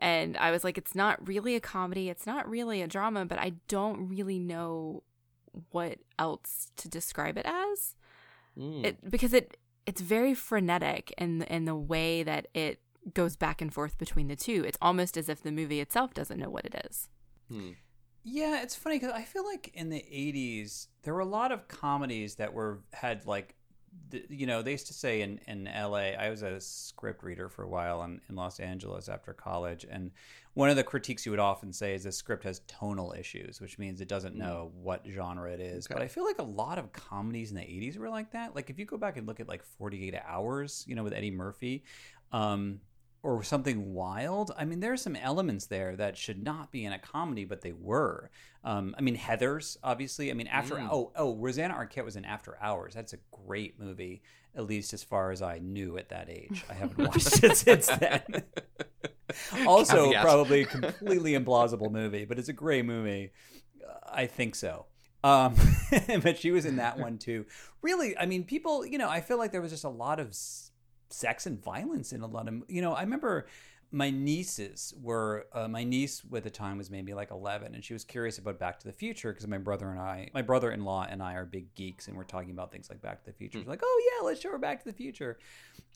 [0.00, 3.38] And I was like it's not really a comedy, it's not really a drama, but
[3.38, 5.02] I don't really know
[5.70, 7.94] what else to describe it as.
[8.58, 8.84] Mm.
[8.84, 9.56] It because it
[9.86, 12.80] it's very frenetic in in the way that it
[13.14, 14.64] goes back and forth between the two.
[14.66, 17.08] It's almost as if the movie itself doesn't know what it is.
[17.48, 17.70] Hmm.
[18.24, 21.66] Yeah, it's funny because I feel like in the '80s there were a lot of
[21.66, 23.56] comedies that were had like,
[24.10, 26.14] the, you know, they used to say in in LA.
[26.16, 30.12] I was a script reader for a while in, in Los Angeles after college, and
[30.54, 33.76] one of the critiques you would often say is the script has tonal issues, which
[33.76, 35.86] means it doesn't know what genre it is.
[35.86, 35.94] Okay.
[35.94, 38.54] But I feel like a lot of comedies in the '80s were like that.
[38.54, 41.32] Like if you go back and look at like 48 Hours, you know, with Eddie
[41.32, 41.82] Murphy.
[42.30, 42.80] Um,
[43.22, 44.50] or something wild.
[44.58, 47.60] I mean, there are some elements there that should not be in a comedy, but
[47.60, 48.30] they were.
[48.64, 50.30] Um, I mean, Heathers obviously.
[50.30, 50.88] I mean, after Mm.
[50.90, 52.94] oh oh, Rosanna Arquette was in After Hours.
[52.94, 54.22] That's a great movie,
[54.56, 56.64] at least as far as I knew at that age.
[56.68, 58.22] I haven't watched it since then.
[59.66, 60.22] also, Caveat.
[60.22, 63.30] probably a completely implausible movie, but it's a great movie.
[63.88, 64.86] Uh, I think so.
[65.24, 65.54] Um,
[66.24, 67.46] but she was in that one too.
[67.82, 68.84] Really, I mean, people.
[68.84, 70.71] You know, I feel like there was just a lot of s-
[71.12, 72.62] sex and violence in a lot of.
[72.68, 73.46] You know, I remember
[73.92, 77.92] my nieces were uh, my niece at the time was maybe like 11 and she
[77.92, 81.22] was curious about back to the future because my brother and i my brother-in-law and
[81.22, 83.68] i are big geeks and we're talking about things like back to the future She's
[83.68, 85.38] like oh yeah let's show her back to the future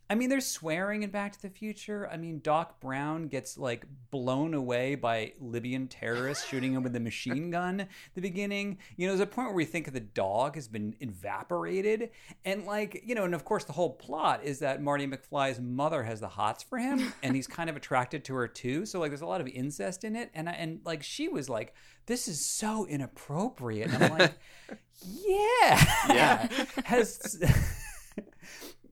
[0.09, 2.09] I mean, there's swearing in Back to the Future.
[2.11, 7.01] I mean, Doc Brown gets like blown away by Libyan terrorists shooting him with a
[7.01, 7.81] machine gun.
[7.81, 10.95] At the beginning, you know, there's a point where we think the dog has been
[11.01, 12.11] evaporated,
[12.45, 16.05] and like, you know, and of course, the whole plot is that Marty McFly's mother
[16.05, 18.87] has the hots for him, and he's kind of attracted to her too.
[18.87, 21.49] So like, there's a lot of incest in it, and I, and like, she was
[21.49, 21.75] like,
[22.07, 24.35] "This is so inappropriate," and I'm like,
[25.05, 26.49] "Yeah, Yeah.
[26.85, 27.43] has."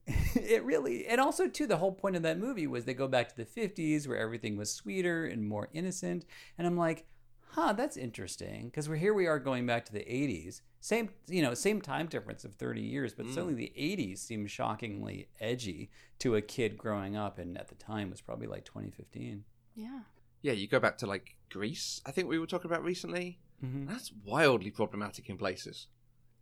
[0.34, 3.28] it really and also too the whole point of that movie was they go back
[3.28, 6.26] to the 50s where everything was sweeter and more innocent
[6.58, 7.06] and i'm like
[7.52, 11.40] huh that's interesting because we're here we are going back to the 80s same you
[11.40, 16.34] know same time difference of 30 years but suddenly the 80s seems shockingly edgy to
[16.36, 20.00] a kid growing up and at the time was probably like 2015 Yeah.
[20.42, 22.02] Yeah, you go back to like Grease.
[22.04, 23.38] I think we were talking about recently.
[23.64, 23.86] mm-hmm.
[23.86, 25.86] That's wildly problematic in places.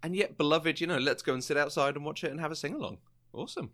[0.03, 0.81] and yet beloved.
[0.81, 2.98] You know, let's go and sit outside and watch it and have a sing along.
[3.33, 3.71] Awesome.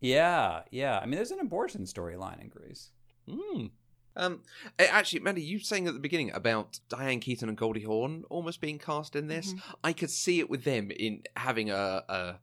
[0.00, 0.98] yeah, yeah.
[0.98, 2.90] I mean, there's an abortion storyline in Grease.
[3.28, 3.66] Hmm.
[4.14, 4.42] Um,
[4.78, 8.78] actually, Mandy, you saying at the beginning about Diane Keaton and Goldie Hawn almost being
[8.78, 9.70] cast in this, mm-hmm.
[9.82, 12.38] I could see it with them in having a, a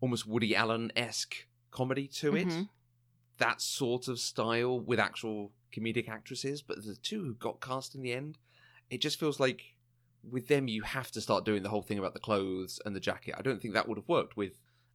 [0.00, 2.48] almost Woody Allen esque comedy to it.
[2.48, 2.62] Mm-hmm.
[3.38, 8.02] That sort of style with actual comedic actresses, but the two who got cast in
[8.02, 8.38] the end,
[8.90, 9.62] it just feels like
[10.28, 13.00] with them you have to start doing the whole thing about the clothes and the
[13.00, 13.34] jacket.
[13.38, 14.52] I don't think that would have worked with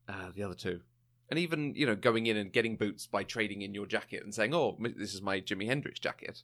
[0.07, 0.81] uh, the other two.
[1.29, 4.33] And even you know going in and getting boots by trading in your jacket and
[4.33, 6.43] saying, "Oh, this is my Jimi Hendrix jacket,"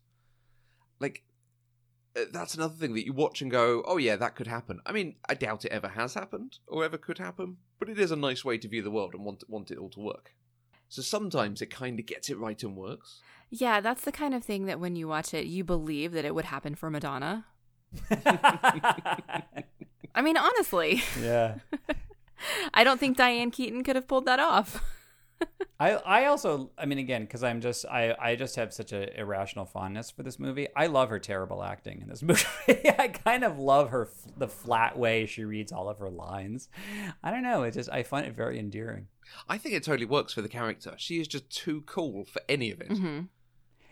[0.99, 1.23] like
[2.15, 4.93] uh, that's another thing that you watch and go, "Oh yeah, that could happen." I
[4.93, 8.15] mean, I doubt it ever has happened or ever could happen, but it is a
[8.15, 10.33] nice way to view the world and want want it all to work.
[10.89, 13.21] So sometimes it kind of gets it right and works.
[13.49, 16.33] Yeah, that's the kind of thing that when you watch it, you believe that it
[16.33, 17.45] would happen for Madonna.
[18.11, 19.43] I
[20.21, 21.03] mean, honestly.
[21.21, 21.55] Yeah.
[22.73, 24.83] I don't think Diane Keaton could have pulled that off.
[25.79, 29.09] I I also I mean again because I'm just I I just have such an
[29.15, 30.67] irrational fondness for this movie.
[30.75, 32.43] I love her terrible acting in this movie.
[32.67, 36.69] I kind of love her the flat way she reads all of her lines.
[37.23, 37.63] I don't know.
[37.63, 39.07] It just I find it very endearing.
[39.47, 40.95] I think it totally works for the character.
[40.97, 42.89] She is just too cool for any of it.
[42.89, 43.19] Mm-hmm.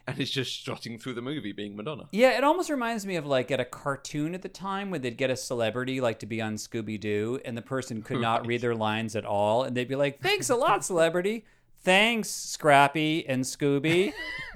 [0.08, 2.08] And is just strutting through the movie being Madonna.
[2.12, 5.18] Yeah, it almost reminds me of like at a cartoon at the time where they'd
[5.18, 8.48] get a celebrity like to be on Scooby Doo and the person could not right.
[8.48, 9.64] read their lines at all.
[9.64, 11.46] And they'd be like, Thanks a lot, celebrity.
[11.84, 14.14] Thanks, Scrappy and Scooby.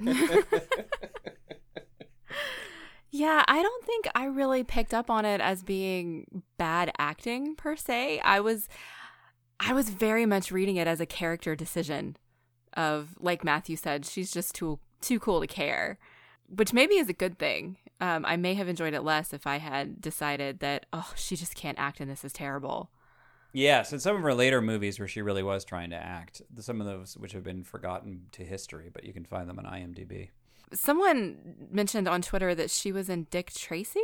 [3.10, 7.76] yeah, I don't think I really picked up on it as being bad acting per
[7.76, 8.20] se.
[8.20, 8.68] I was
[9.60, 12.16] I was very much reading it as a character decision
[12.74, 15.98] of like Matthew said, she's just too too cool to care,
[16.48, 17.76] which maybe is a good thing.
[18.00, 21.54] Um, I may have enjoyed it less if I had decided that oh she just
[21.54, 22.90] can't act and this is terrible.
[23.52, 26.40] Yes, and some of her later movies where she really was trying to act.
[26.58, 29.64] Some of those which have been forgotten to history, but you can find them on
[29.64, 30.28] IMDb.
[30.72, 34.00] Someone mentioned on Twitter that she was in Dick Tracy.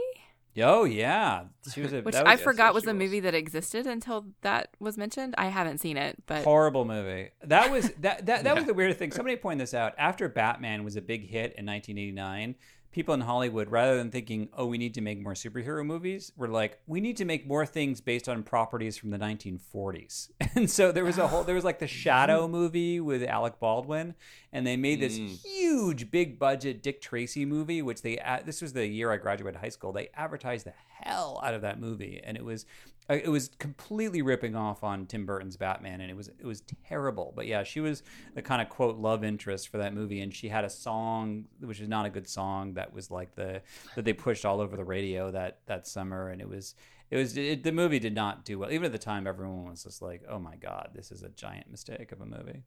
[0.62, 1.92] Oh yeah, she was.
[1.92, 5.34] A, which was, I forgot was a movie that existed until that was mentioned.
[5.36, 7.30] I haven't seen it, but horrible movie.
[7.44, 8.52] That was that that, that yeah.
[8.54, 9.12] was the weird thing.
[9.12, 12.54] Somebody pointed this out after Batman was a big hit in 1989
[12.96, 16.48] people in Hollywood, rather than thinking, oh, we need to make more superhero movies, were
[16.48, 20.30] like, we need to make more things based on properties from the 1940s.
[20.56, 24.14] And so there was a whole, there was like the Shadow movie with Alec Baldwin,
[24.50, 25.38] and they made this mm.
[25.44, 29.68] huge, big budget Dick Tracy movie, which they, this was the year I graduated high
[29.68, 29.92] school.
[29.92, 32.64] They advertised the hell out of that movie, and it was
[33.08, 37.32] it was completely ripping off on Tim Burton's Batman, and it was it was terrible.
[37.36, 38.02] But yeah, she was
[38.34, 41.80] the kind of quote love interest for that movie, and she had a song which
[41.80, 43.62] is not a good song that was like the
[43.94, 46.74] that they pushed all over the radio that that summer, and it was
[47.10, 48.70] it was it, the movie did not do well.
[48.72, 51.70] Even at the time, everyone was just like, "Oh my god, this is a giant
[51.70, 52.64] mistake of a movie."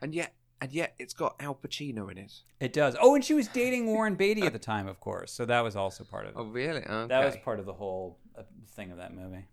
[0.00, 2.32] and yet, and yet it's got Al Pacino in it.
[2.60, 2.96] It does.
[3.00, 5.32] Oh, and she was dating Warren Beatty at the time, of course.
[5.32, 6.38] So that was also part of it.
[6.38, 6.82] Oh, really?
[6.82, 7.06] Okay.
[7.08, 8.42] That was part of the whole uh,
[8.74, 9.46] thing of that movie.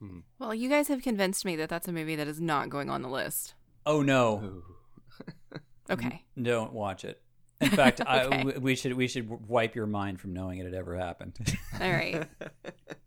[0.00, 0.20] Hmm.
[0.38, 3.02] Well, you guys have convinced me that that's a movie that is not going on
[3.02, 3.54] the list.
[3.84, 4.62] Oh no.
[5.90, 6.24] okay.
[6.40, 7.22] Don't watch it.
[7.60, 8.08] In fact, okay.
[8.08, 11.38] I, we should we should wipe your mind from knowing it had ever happened.
[11.80, 12.26] All right.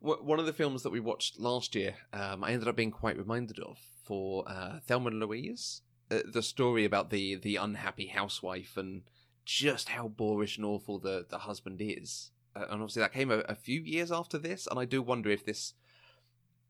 [0.00, 3.18] One of the films that we watched last year, um, I ended up being quite
[3.18, 5.82] reminded of for uh, Thelma and Louise.
[6.10, 9.02] Uh, the story about the the unhappy housewife and
[9.44, 12.30] just how boorish and awful the, the husband is.
[12.54, 15.30] Uh, and obviously, that came a, a, few years after this, and I do wonder
[15.30, 15.74] if this.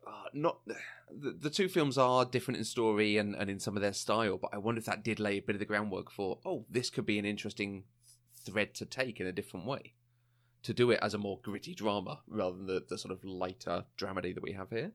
[0.07, 0.61] Uh, not
[1.11, 4.39] the, the two films are different in story and, and in some of their style,
[4.39, 6.89] but I wonder if that did lay a bit of the groundwork for oh, this
[6.89, 7.85] could be an interesting
[8.45, 9.95] thread to take in a different way,
[10.63, 13.85] to do it as a more gritty drama rather than the, the sort of lighter
[13.97, 14.93] dramedy that we have here.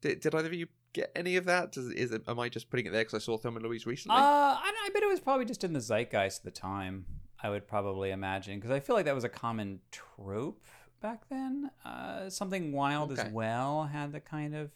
[0.00, 1.72] Did, did either of you get any of that?
[1.72, 3.86] Does, is it, am I just putting it there because I saw Thelma and Louise
[3.86, 4.16] recently?
[4.16, 7.06] Uh, I, I bet it was probably just in the zeitgeist at the time.
[7.42, 10.64] I would probably imagine because I feel like that was a common trope
[11.00, 11.70] back then.
[11.84, 13.22] Uh, something wild okay.
[13.22, 14.70] as well had the kind of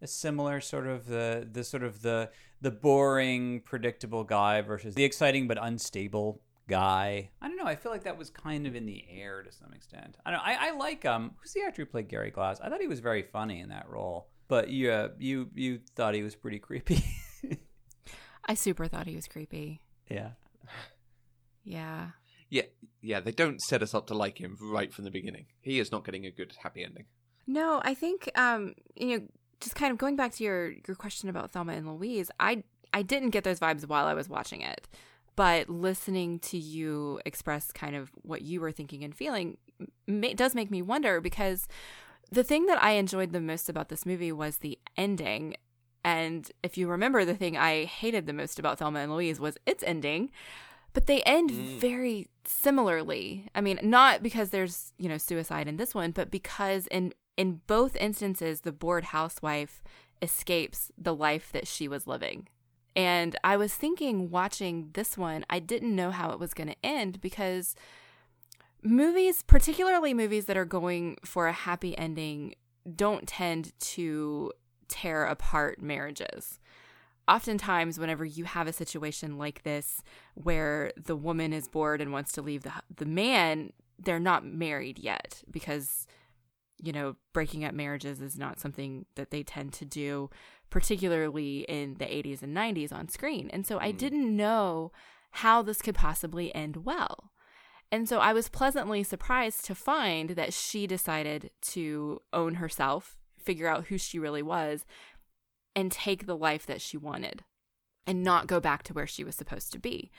[0.00, 5.04] a similar sort of the the sort of the the boring, predictable guy versus the
[5.04, 7.30] exciting but unstable guy.
[7.40, 7.64] I don't know.
[7.64, 10.16] I feel like that was kind of in the air to some extent.
[10.24, 10.38] I don't.
[10.38, 11.32] Know, I, I like um.
[11.40, 12.60] Who's the actor who played Gary Glass?
[12.60, 14.28] I thought he was very funny in that role.
[14.48, 17.04] But yeah, you you thought he was pretty creepy.
[18.44, 19.80] I super thought he was creepy.
[20.08, 20.30] Yeah.
[21.64, 22.10] Yeah.
[22.48, 22.62] Yeah,
[23.02, 25.46] yeah, they don't set us up to like him right from the beginning.
[25.60, 27.06] He is not getting a good happy ending.
[27.48, 29.24] No, I think um, you know,
[29.60, 33.02] just kind of going back to your your question about Thelma and Louise, I I
[33.02, 34.86] didn't get those vibes while I was watching it.
[35.36, 39.58] But listening to you express kind of what you were thinking and feeling,
[40.06, 41.68] ma- does make me wonder because
[42.30, 45.54] the thing that I enjoyed the most about this movie was the ending.
[46.04, 49.58] And if you remember, the thing I hated the most about Thelma and Louise was
[49.66, 50.30] its ending.
[50.92, 51.78] But they end mm.
[51.78, 53.48] very similarly.
[53.54, 57.60] I mean, not because there's, you know, suicide in this one, but because in in
[57.66, 59.82] both instances the bored housewife
[60.22, 62.48] escapes the life that she was living.
[62.96, 66.76] And I was thinking watching this one, I didn't know how it was going to
[66.82, 67.76] end because
[68.82, 72.54] movies, particularly movies that are going for a happy ending,
[72.94, 74.52] don't tend to
[74.88, 76.58] tear apart marriages.
[77.28, 80.02] Oftentimes, whenever you have a situation like this
[80.34, 84.98] where the woman is bored and wants to leave the, the man, they're not married
[84.98, 86.06] yet because,
[86.78, 90.30] you know, breaking up marriages is not something that they tend to do,
[90.70, 93.50] particularly in the 80s and 90s on screen.
[93.52, 93.98] And so I mm.
[93.98, 94.92] didn't know
[95.32, 97.30] how this could possibly end well.
[97.92, 103.68] And so I was pleasantly surprised to find that she decided to own herself, figure
[103.68, 104.84] out who she really was,
[105.74, 107.44] and take the life that she wanted
[108.06, 110.10] and not go back to where she was supposed to be.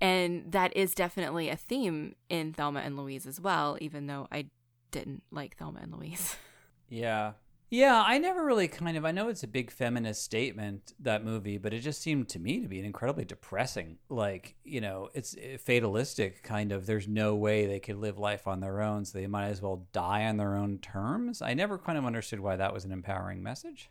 [0.00, 4.46] And that is definitely a theme in Thelma and Louise as well, even though I
[4.90, 6.36] didn't like Thelma and Louise.
[6.92, 7.34] Yeah.
[7.70, 9.04] Yeah, I never really kind of.
[9.04, 12.58] I know it's a big feminist statement that movie, but it just seemed to me
[12.58, 13.98] to be an incredibly depressing.
[14.08, 16.86] Like you know, it's eh, fatalistic kind of.
[16.86, 19.86] There's no way they could live life on their own, so they might as well
[19.92, 21.40] die on their own terms.
[21.40, 23.88] I never kind of understood why that was an empowering message.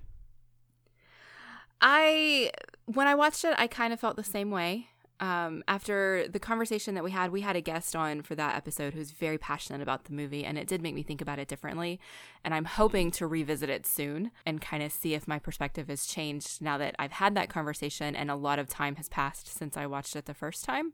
[1.79, 2.51] I
[2.85, 6.95] when I watched it, I kind of felt the same way um, after the conversation
[6.95, 10.05] that we had, we had a guest on for that episode who's very passionate about
[10.05, 11.99] the movie, and it did make me think about it differently.
[12.43, 16.05] And I'm hoping to revisit it soon and kind of see if my perspective has
[16.05, 19.75] changed now that I've had that conversation and a lot of time has passed since
[19.75, 20.93] I watched it the first time.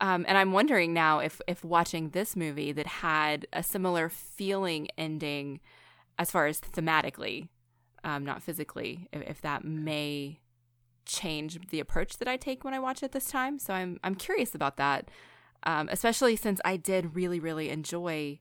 [0.00, 4.88] Um, and I'm wondering now if if watching this movie that had a similar feeling
[4.98, 5.60] ending,
[6.18, 7.48] as far as thematically,
[8.04, 10.38] um, not physically, if, if that may
[11.06, 13.58] change the approach that I take when I watch it this time.
[13.58, 15.10] So I'm I'm curious about that,
[15.62, 18.40] um, especially since I did really really enjoy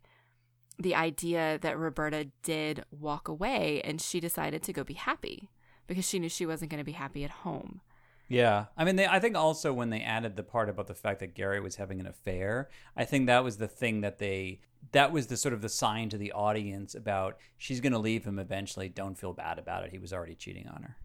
[0.78, 5.49] the idea that Roberta did walk away and she decided to go be happy
[5.88, 7.82] because she knew she wasn't going to be happy at home.
[8.28, 11.19] Yeah, I mean, they, I think also when they added the part about the fact
[11.19, 15.12] that Gary was having an affair, I think that was the thing that they that
[15.12, 18.39] was the sort of the sign to the audience about she's going to leave him
[18.39, 18.89] eventually.
[18.89, 19.91] Don't feel bad about it.
[19.91, 20.97] He was already cheating on her.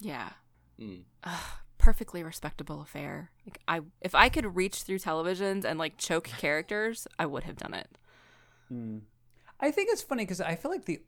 [0.00, 0.30] Yeah.
[0.82, 1.02] Mm.
[1.24, 3.30] Ugh, perfectly respectable affair.
[3.46, 7.56] Like I, if I could reach through televisions and like choke characters, I would have
[7.56, 7.98] done it.
[8.72, 9.02] Mm.
[9.60, 11.00] I think it's funny because I feel like the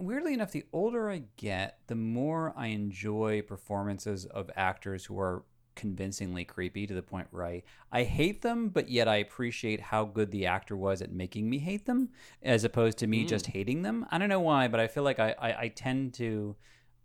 [0.00, 5.44] weirdly enough, the older I get, the more I enjoy performances of actors who are
[5.74, 7.62] convincingly creepy to the point where I,
[7.92, 11.58] I hate them, but yet I appreciate how good the actor was at making me
[11.58, 12.08] hate them,
[12.42, 13.28] as opposed to me mm.
[13.28, 14.06] just hating them.
[14.10, 16.56] I don't know why, but I feel like I, I, I tend to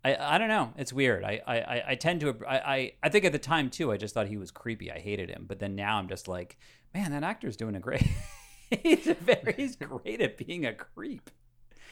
[0.04, 0.72] I, I don't know.
[0.76, 1.24] It's weird.
[1.24, 3.92] I, I, I tend to I, I, I think at the time too.
[3.92, 4.90] I just thought he was creepy.
[4.90, 5.44] I hated him.
[5.46, 6.58] But then now I'm just like,
[6.92, 8.06] man, that actor's doing a great.
[8.82, 11.30] he's a very he's great at being a creep.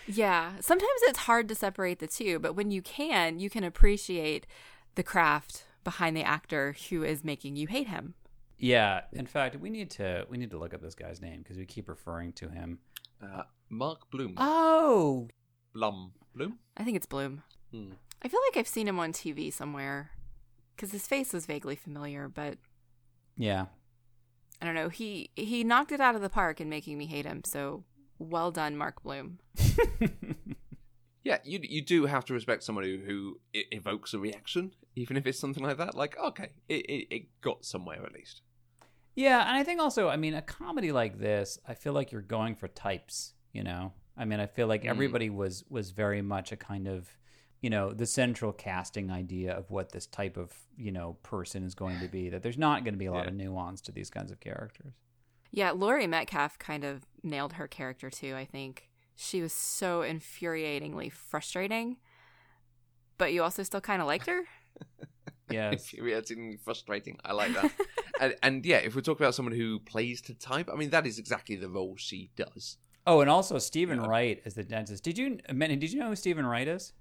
[0.06, 0.52] Yeah.
[0.60, 4.46] Sometimes it's hard to separate the two, but when you can, you can appreciate
[4.96, 8.14] the craft behind the actor who is making you hate him.
[8.58, 9.02] Yeah.
[9.12, 11.64] In fact, we need to we need to look up this guy's name because we
[11.64, 12.80] keep referring to him.
[13.22, 14.34] Uh, Mark Bloom.
[14.36, 15.28] Oh.
[15.72, 16.12] Blum.
[16.34, 16.58] Bloom.
[16.76, 17.42] I think it's Bloom.
[17.72, 17.92] Hmm.
[18.22, 20.10] I feel like I've seen him on TV somewhere
[20.76, 22.58] because his face was vaguely familiar, but
[23.36, 23.66] yeah,
[24.60, 24.88] I don't know.
[24.88, 27.42] He he knocked it out of the park in making me hate him.
[27.44, 27.84] So
[28.18, 29.38] well done, Mark Bloom.
[31.24, 35.26] yeah, you you do have to respect someone who, who evokes a reaction, even if
[35.26, 35.94] it's something like that.
[35.94, 38.42] Like, okay, it, it, it got somewhere at least.
[39.14, 42.22] Yeah, and I think also, I mean, a comedy like this, I feel like you're
[42.22, 43.32] going for types.
[43.52, 44.88] You know, I mean, I feel like hmm.
[44.88, 45.36] everybody mm.
[45.36, 47.08] was was very much a kind of
[47.60, 51.74] you know the central casting idea of what this type of you know person is
[51.74, 53.30] going to be that there's not going to be a lot yeah.
[53.30, 54.94] of nuance to these kinds of characters
[55.50, 61.12] yeah laurie metcalf kind of nailed her character too i think she was so infuriatingly
[61.12, 61.96] frustrating
[63.18, 64.42] but you also still kind of liked her
[65.50, 67.70] yeah infuriating frustrating i like that
[68.20, 71.06] and, and yeah if we talk about someone who plays to type i mean that
[71.06, 74.06] is exactly the role she does Oh, and also Steven yeah.
[74.06, 75.02] Wright is the dentist.
[75.02, 76.92] Did you, did you know who Steven Wright is?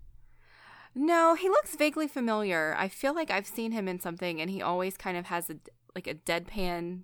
[0.95, 2.75] No, he looks vaguely familiar.
[2.77, 5.57] I feel like I've seen him in something, and he always kind of has a
[5.95, 7.01] like a deadpan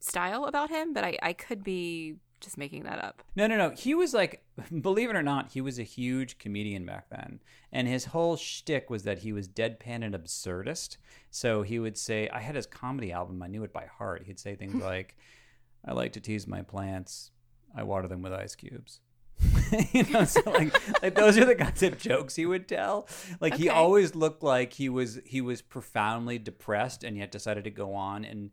[0.00, 0.92] style about him.
[0.92, 3.22] But I, I could be just making that up.
[3.34, 3.70] No, no, no.
[3.70, 4.44] He was like,
[4.80, 7.40] believe it or not, he was a huge comedian back then,
[7.72, 10.96] and his whole shtick was that he was deadpan and absurdist.
[11.30, 14.24] So he would say, I had his comedy album, I knew it by heart.
[14.26, 15.16] He'd say things like,
[15.84, 17.30] "I like to tease my plants."
[17.74, 19.00] I water them with ice cubes.
[19.92, 23.08] you know, so like, like those are the kinds of jokes he would tell.
[23.40, 23.64] Like okay.
[23.64, 27.94] he always looked like he was he was profoundly depressed, and yet decided to go
[27.94, 28.50] on and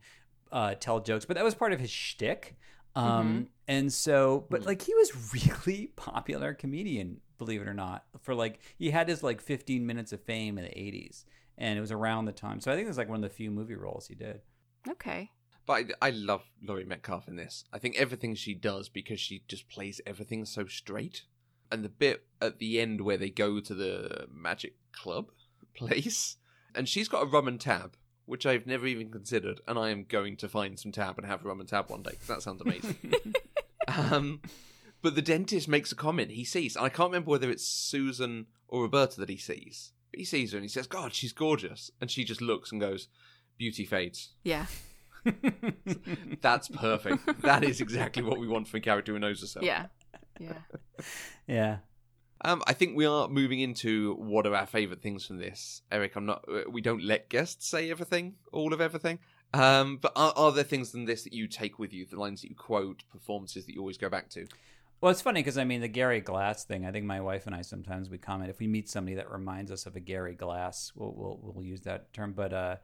[0.52, 1.26] uh, tell jokes.
[1.26, 2.56] But that was part of his shtick.
[2.96, 3.44] Um, mm-hmm.
[3.68, 8.06] and so, but like he was really popular comedian, believe it or not.
[8.22, 11.26] For like he had his like 15 minutes of fame in the 80s,
[11.58, 12.60] and it was around the time.
[12.60, 14.42] So I think it was like one of the few movie roles he did.
[14.88, 15.32] Okay.
[15.66, 17.64] But I, I love Laurie Metcalf in this.
[17.72, 21.24] I think everything she does because she just plays everything so straight.
[21.72, 25.32] And the bit at the end where they go to the magic club
[25.74, 26.38] place,
[26.76, 27.95] and she's got a rum and tab,
[28.26, 31.43] which I've never even considered, and I am going to find some tab and have
[31.43, 32.97] a rum and tab one day because that sounds amazing.
[33.88, 34.41] um,
[35.01, 36.32] but the dentist makes a comment.
[36.32, 39.93] He sees, and I can't remember whether it's Susan or Roberta that he sees.
[40.11, 42.80] But he sees her and he says, "God, she's gorgeous," and she just looks and
[42.80, 43.07] goes,
[43.57, 44.68] "Beauty fades." Yeah.
[46.41, 47.41] That's perfect.
[47.41, 49.65] That is exactly what we want from a character who knows herself.
[49.65, 49.88] Yeah.
[50.39, 50.53] Yeah.
[51.47, 51.78] yeah.
[52.45, 55.82] Um, I think we are moving into what are our favourite things from this.
[55.91, 56.43] Eric, I'm not.
[56.47, 59.19] Uh, we don't let guests say everything, all of everything.
[59.53, 62.41] Um, but are, are there things in this that you take with you, the lines
[62.41, 64.47] that you quote, performances that you always go back to?
[64.99, 66.86] Well, it's funny because I mean the Gary Glass thing.
[66.86, 69.71] I think my wife and I sometimes we comment if we meet somebody that reminds
[69.71, 72.34] us of a Gary Glass, we'll we'll, we'll use that term.
[72.34, 72.76] But uh,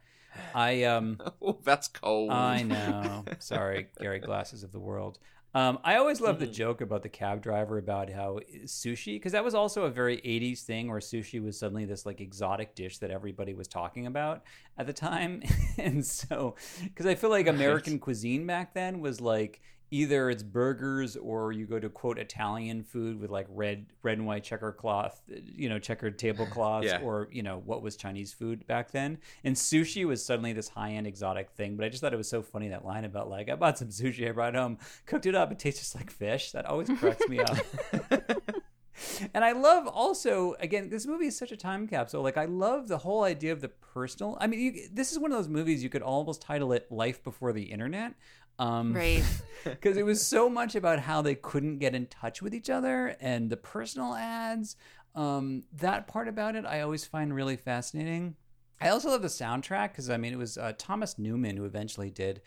[0.53, 2.31] I um oh, that's cold.
[2.31, 3.25] I know.
[3.39, 5.19] Sorry, Gary Glasses of the world.
[5.55, 6.53] Um, I always love the mm-hmm.
[6.53, 10.61] joke about the cab driver about how sushi, because that was also a very 80s
[10.61, 14.43] thing where sushi was suddenly this like exotic dish that everybody was talking about
[14.77, 15.41] at the time.
[15.79, 18.01] and so, because I feel like American right.
[18.01, 19.61] cuisine back then was like,
[19.91, 24.27] either it's burgers or you go to quote Italian food with like red red and
[24.27, 26.99] white checker cloth, you know, checkered tablecloths, yeah.
[27.01, 29.17] or you know what was Chinese food back then.
[29.43, 31.75] And sushi was suddenly this high end exotic thing.
[31.75, 33.89] But I just thought it was so funny that line about like I bought some
[33.89, 36.51] sushi, I brought home, cooked it up, it tastes just like fish.
[36.51, 37.57] That always cracks me up.
[39.33, 42.21] and I love also again this movie is such a time capsule.
[42.21, 44.37] Like I love the whole idea of the personal.
[44.39, 47.23] I mean, you, this is one of those movies you could almost title it "Life
[47.23, 48.13] Before the Internet,"
[48.59, 49.23] Um, right.
[49.65, 53.17] Because it was so much about how they couldn't get in touch with each other
[53.19, 54.77] and the personal ads.
[55.15, 58.37] Um, that part about it I always find really fascinating.
[58.79, 62.09] I also love the soundtrack because I mean it was uh, Thomas Newman who eventually
[62.09, 62.41] did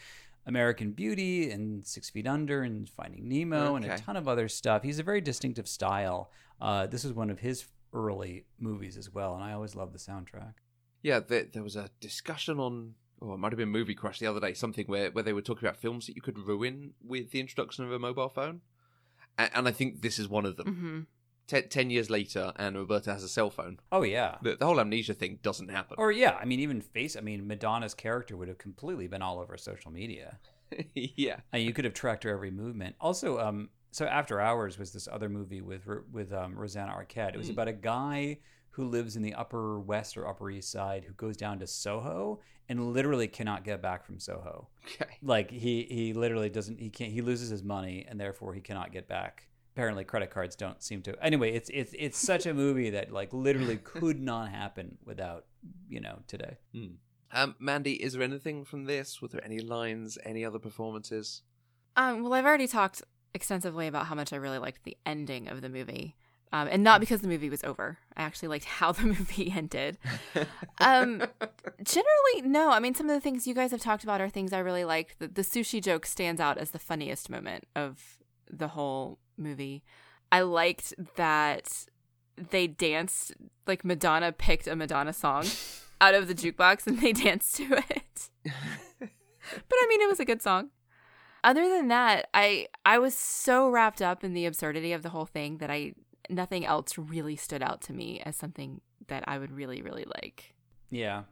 [0.47, 3.85] American Beauty and Six Feet Under and Finding Nemo okay.
[3.85, 4.83] and a ton of other stuff.
[4.83, 6.31] He's a very distinctive style.
[6.61, 9.99] Uh, this was one of his early movies as well, and I always love the
[9.99, 10.55] soundtrack.
[11.03, 14.27] Yeah, there, there was a discussion on oh, it might have been Movie Crush the
[14.27, 17.31] other day, something where, where they were talking about films that you could ruin with
[17.31, 18.61] the introduction of a mobile phone.
[19.39, 20.66] And, and I think this is one of them.
[20.66, 21.01] Mm-hmm.
[21.49, 23.81] Ten, ten years later, and Roberta has a cell phone.
[23.91, 25.97] Oh yeah, the, the whole amnesia thing doesn't happen.
[25.99, 27.16] Or yeah, I mean, even face.
[27.16, 30.39] I mean, Madonna's character would have completely been all over social media.
[30.95, 32.95] yeah, and you could have tracked her every movement.
[33.01, 37.35] Also, um, so After Hours was this other movie with with um, Rosanna Arquette.
[37.35, 37.53] It was mm.
[37.53, 38.39] about a guy
[38.73, 42.41] who lives in the Upper West or Upper East Side who goes down to Soho
[42.68, 44.68] and literally cannot get back from Soho.
[44.87, 45.18] Okay.
[45.23, 48.93] Like he he literally doesn't he can't he loses his money and therefore he cannot
[48.93, 49.49] get back.
[49.75, 51.23] Apparently credit cards don't seem to.
[51.23, 55.47] Anyway, it's it's it's such a movie that like literally could not happen without,
[55.89, 56.57] you know, today.
[56.75, 56.95] Hmm.
[57.35, 59.23] Um, Mandy, is there anything from this?
[59.23, 61.43] Were there any lines, any other performances?
[61.97, 63.03] Um, well, I've already talked
[63.35, 66.16] extensively about how much I really liked the ending of the movie.
[66.53, 67.99] Um, and not because the movie was over.
[68.15, 69.99] I actually liked how the movie ended.
[70.79, 71.23] Um,
[71.83, 72.71] generally, no.
[72.71, 74.85] I mean, some of the things you guys have talked about are things I really
[74.85, 75.19] liked.
[75.19, 78.19] The, the sushi joke stands out as the funniest moment of
[78.51, 79.83] the whole movie.
[80.31, 81.87] I liked that
[82.37, 83.33] they danced,
[83.67, 85.47] like Madonna picked a Madonna song
[86.01, 88.29] out of the jukebox and they danced to it.
[88.45, 89.09] but
[89.73, 90.71] I mean, it was a good song.
[91.45, 95.27] Other than that, I I was so wrapped up in the absurdity of the whole
[95.27, 95.95] thing that I
[96.31, 100.55] nothing else really stood out to me as something that I would really, really like.
[100.91, 101.23] Yeah.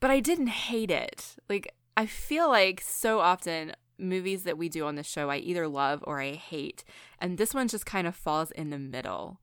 [0.00, 1.36] But I didn't hate it.
[1.48, 5.66] Like, I feel like so often movies that we do on the show, I either
[5.66, 6.84] love or I hate.
[7.18, 9.40] And this one just kind of falls in the middle.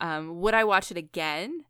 [0.00, 1.64] Um, would I watch it again?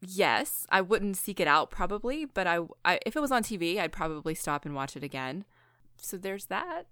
[0.00, 0.66] Yes.
[0.70, 3.92] I wouldn't seek it out probably, but I, I if it was on TV, I'd
[3.92, 5.44] probably stop and watch it again.
[5.96, 6.86] So there's that.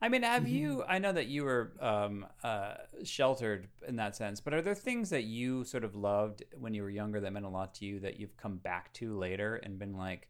[0.00, 0.54] I mean, have mm-hmm.
[0.54, 0.84] you?
[0.86, 5.10] I know that you were um, uh, sheltered in that sense, but are there things
[5.10, 8.00] that you sort of loved when you were younger that meant a lot to you
[8.00, 10.28] that you've come back to later and been like,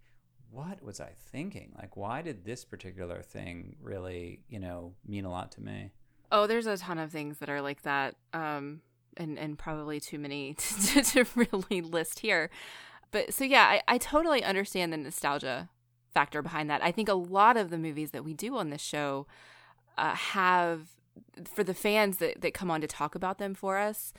[0.51, 1.73] what was I thinking?
[1.77, 5.91] Like, why did this particular thing really, you know, mean a lot to me?
[6.31, 8.81] Oh, there's a ton of things that are like that, um,
[9.17, 12.51] and and probably too many to, to really list here.
[13.11, 15.71] But so yeah, I, I totally understand the nostalgia
[16.15, 16.83] factor behind that.
[16.83, 19.27] I think a lot of the movies that we do on this show
[19.99, 20.89] uh, have
[21.45, 24.13] for the fans that, that come on to talk about them for us,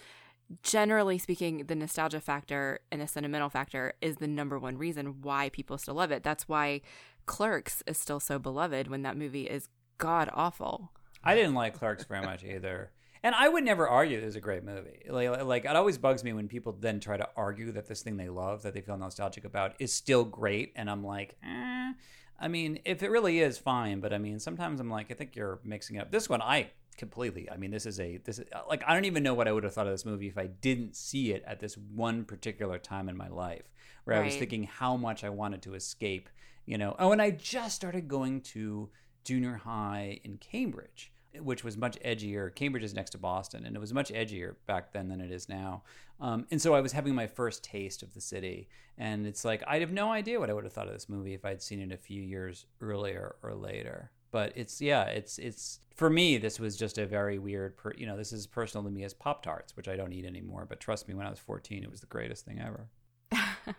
[0.64, 5.50] generally speaking, the nostalgia factor and the sentimental factor is the number one reason why
[5.50, 6.24] people still love it.
[6.24, 6.82] That's why
[7.26, 10.92] Clerks is still so beloved when that movie is god awful.
[11.24, 12.92] I didn't like Clerks very much either.
[13.24, 15.04] And I would never argue it was a great movie.
[15.10, 18.16] Like, like it always bugs me when people then try to argue that this thing
[18.16, 20.72] they love, that they feel nostalgic about, is still great.
[20.76, 21.94] And I'm like, eh.
[22.40, 24.00] I mean, if it really is, fine.
[24.00, 26.12] But I mean, sometimes I'm like, I think you're mixing up.
[26.12, 27.50] This one, I completely.
[27.50, 29.64] I mean, this is a this is like I don't even know what I would
[29.64, 33.10] have thought of this movie if I didn't see it at this one particular time
[33.10, 33.64] in my life
[34.04, 34.24] where right.
[34.24, 36.30] I was thinking how much I wanted to escape.
[36.66, 38.90] You know, oh, and I just started going to
[39.24, 41.12] junior high in Cambridge
[41.42, 42.54] which was much edgier.
[42.54, 45.50] Cambridge is next to Boston, and it was much edgier back then than it is
[45.50, 45.84] now.
[46.20, 49.64] Um, and so I was having my first taste of the city, and it's like
[49.68, 51.80] I'd have no idea what I would have thought of this movie if I'd seen
[51.80, 54.12] it a few years earlier or later.
[54.32, 56.38] But it's yeah, it's it's for me.
[56.38, 57.78] This was just a very weird.
[57.78, 60.26] Per, you know, this is personal to me as Pop Tarts, which I don't eat
[60.26, 60.66] anymore.
[60.68, 62.90] But trust me, when I was fourteen, it was the greatest thing ever.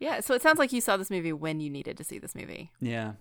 [0.00, 2.34] yeah, so it sounds like you saw this movie when you needed to see this
[2.34, 2.72] movie.
[2.80, 3.12] Yeah,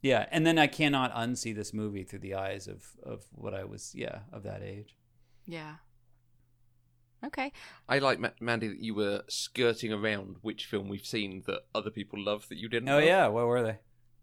[0.00, 3.64] yeah, and then I cannot unsee this movie through the eyes of of what I
[3.64, 4.96] was, yeah, of that age.
[5.44, 5.76] Yeah.
[7.24, 7.52] Okay.
[7.88, 12.22] I like Mandy that you were skirting around which film we've seen that other people
[12.22, 12.88] love that you didn't.
[12.88, 13.04] Oh love.
[13.04, 13.78] yeah, what were they?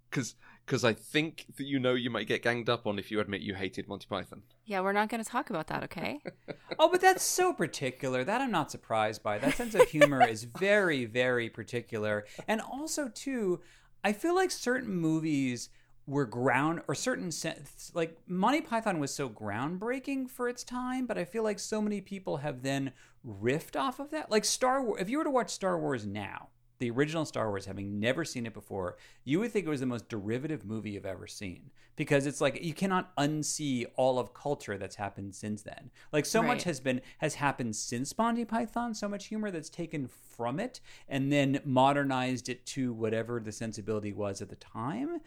[0.10, 0.36] Because
[0.68, 3.42] because I think that you know you might get ganged up on if you admit
[3.42, 4.44] you hated Monty Python.
[4.66, 6.20] Yeah, we're not going to talk about that, okay?
[6.80, 8.26] oh, but that's so particular.
[8.26, 9.38] That I'm not surprised by.
[9.38, 12.26] That sense of humor is very, very particular.
[12.50, 13.62] And also, too,
[14.04, 15.70] I feel like certain movies
[16.08, 21.18] were ground or certain sense like Monty Python was so groundbreaking for its time, but
[21.18, 22.94] I feel like so many people have then
[23.28, 24.32] riffed off of that.
[24.32, 26.48] Like Star Wars, if you were to watch Star Wars now,
[26.80, 29.86] the original Star Wars, having never seen it before, you would think it was the
[29.86, 34.78] most derivative movie you've ever seen because it's like you cannot unsee all of culture
[34.78, 35.90] that's happened since then.
[36.14, 36.48] Like so right.
[36.48, 40.80] much has been has happened since Monty Python, so much humor that's taken from it
[41.10, 45.20] and then modernized it to whatever the sensibility was at the time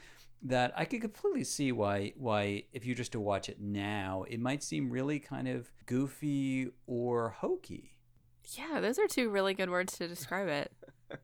[0.42, 4.40] that I could completely see why why if you just to watch it now, it
[4.40, 7.96] might seem really kind of goofy or hokey.
[8.56, 10.72] Yeah, those are two really good words to describe it.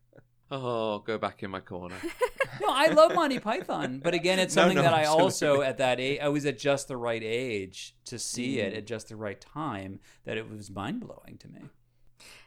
[0.48, 1.96] Oh, go back in my corner.
[2.60, 5.24] no, I love Monty Python, but again, it's something no, no, that I absolutely.
[5.24, 8.58] also at that age I was at just the right age to see mm.
[8.58, 11.62] it at just the right time that it was mind blowing to me.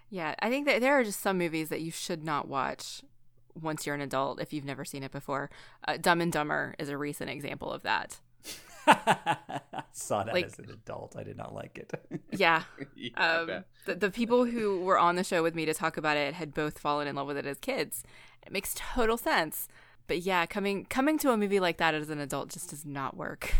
[0.09, 3.03] Yeah, I think that there are just some movies that you should not watch
[3.61, 5.49] once you're an adult if you've never seen it before.
[5.87, 8.19] Uh, Dumb and Dumber is a recent example of that.
[8.87, 11.15] I saw that like, as an adult.
[11.17, 12.21] I did not like it.
[12.31, 12.63] yeah.
[12.95, 16.17] yeah um, the, the people who were on the show with me to talk about
[16.17, 18.03] it had both fallen in love with it as kids.
[18.45, 19.67] It makes total sense.
[20.07, 23.15] But yeah, coming coming to a movie like that as an adult just does not
[23.15, 23.53] work.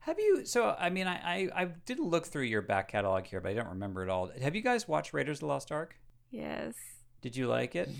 [0.00, 0.46] Have you?
[0.46, 3.54] So I mean, I, I I did look through your back catalog here, but I
[3.54, 4.30] don't remember it all.
[4.40, 5.96] Have you guys watched Raiders of the Lost Ark?
[6.30, 6.74] Yes.
[7.20, 7.90] Did you like it?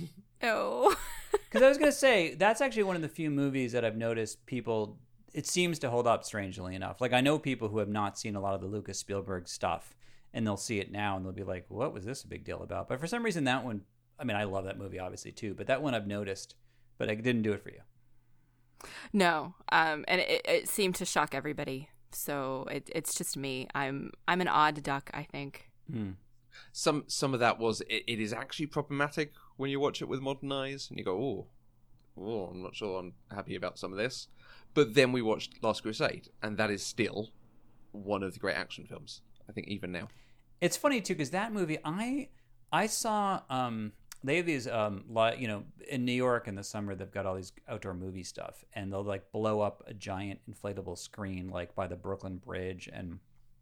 [0.45, 0.95] No.
[1.33, 4.45] Because I was gonna say that's actually one of the few movies that I've noticed
[4.47, 4.99] people
[5.33, 7.01] it seems to hold up strangely enough.
[7.01, 9.95] Like I know people who have not seen a lot of the Lucas Spielberg stuff
[10.33, 12.63] and they'll see it now and they'll be like, "What was this a big deal
[12.63, 13.83] about?" But for some reason that one
[14.19, 16.55] I mean, I love that movie obviously too, but that one I've noticed,
[16.99, 17.81] but I didn't do it for you.
[19.13, 19.55] No.
[19.71, 21.89] Um and it, it seemed to shock everybody.
[22.13, 23.69] So it, it's just me.
[23.75, 25.71] I'm I'm an odd duck, I think.
[25.91, 26.13] Hmm.
[26.73, 30.21] Some some of that was it, it is actually problematic when you watch it with
[30.21, 31.47] modern eyes and you go, "Oh,
[32.21, 34.29] oh, I'm not sure I'm happy about some of this."
[34.75, 37.31] But then we watched Last Crusade, and that is still
[37.93, 39.23] one of the great action films.
[39.49, 40.09] I think even now.
[40.61, 42.29] It's funny too because that movie, I
[42.73, 43.43] I saw.
[43.51, 43.93] Um,
[44.25, 45.05] they have these, um,
[45.39, 48.65] you know, in New York in the summer, they've got all these outdoor movie stuff,
[48.73, 53.19] and they'll like blow up a giant inflatable screen like by the Brooklyn Bridge and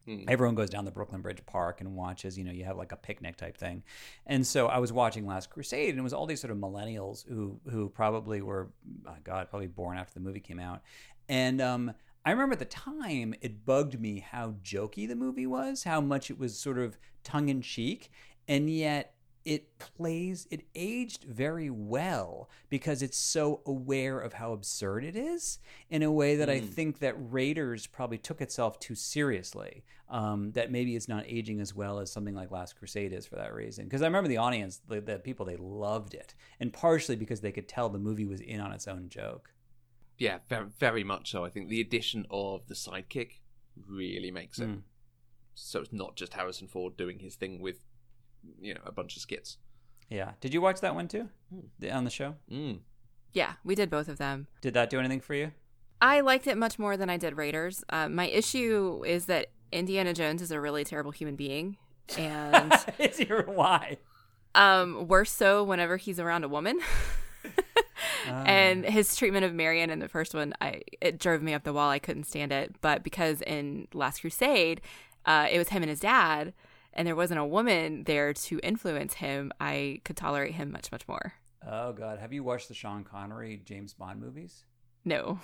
[0.09, 0.25] Mm.
[0.29, 2.97] Everyone goes down the Brooklyn Bridge Park and watches, you know, you have like a
[2.97, 3.83] picnic type thing.
[4.27, 7.27] And so I was watching Last Crusade and it was all these sort of millennials
[7.29, 8.71] who who probably were
[9.07, 10.83] oh God, probably born after the movie came out.
[11.29, 11.95] And um
[12.25, 16.31] I remember at the time it bugged me how jokey the movie was, how much
[16.31, 18.11] it was sort of tongue in cheek,
[18.49, 19.15] and yet
[19.45, 25.59] it plays it aged very well because it's so aware of how absurd it is
[25.91, 26.53] in a way that mm.
[26.53, 29.85] I think that Raiders probably took itself too seriously.
[30.09, 33.37] Um, that maybe it's not aging as well as something like Last Crusade is for
[33.37, 33.85] that reason.
[33.85, 37.51] Because I remember the audience, the, the people, they loved it, and partially because they
[37.51, 39.55] could tell the movie was in on its own joke.
[40.19, 41.47] Yeah, very, very much so.
[41.47, 43.41] I think the addition of the sidekick
[43.89, 44.69] really makes it.
[44.69, 44.83] Mm.
[45.55, 47.85] So it's not just Harrison Ford doing his thing with
[48.61, 49.59] you know a bunch of skits.
[50.09, 50.33] Yeah.
[50.41, 51.95] Did you watch that one too mm.
[51.95, 52.35] on the show?
[52.51, 52.81] Mm.
[53.33, 54.47] Yeah, we did both of them.
[54.61, 55.53] Did that do anything for you?
[56.01, 57.83] I liked it much more than I did Raiders.
[57.89, 61.79] Uh, my issue is that Indiana Jones is a really terrible human being,
[62.19, 63.99] and is he why?
[64.55, 66.81] Um, worse so whenever he's around a woman.
[68.27, 71.73] And his treatment of Marion in the first one, I it drove me up the
[71.73, 71.91] wall.
[71.91, 72.75] I couldn't stand it.
[72.81, 74.81] But because in Last Crusade,
[75.27, 76.53] uh, it was him and his dad,
[76.93, 81.07] and there wasn't a woman there to influence him, I could tolerate him much, much
[81.09, 81.35] more.
[81.67, 84.65] Oh God, have you watched the Sean Connery James Bond movies?
[85.05, 85.41] No.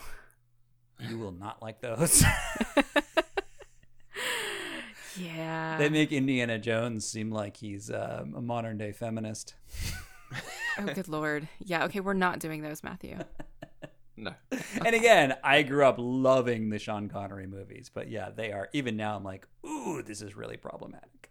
[0.99, 2.25] You will not like those.
[5.17, 5.79] yeah.
[5.79, 9.55] They make Indiana Jones seem like he's um, a modern day feminist.
[10.79, 11.49] oh, good lord.
[11.61, 11.85] Yeah.
[11.85, 13.19] Okay, we're not doing those, Matthew.
[14.21, 14.33] No.
[14.85, 18.69] and again, I grew up loving the Sean Connery movies, but yeah, they are.
[18.73, 21.31] Even now, I'm like, ooh, this is really problematic.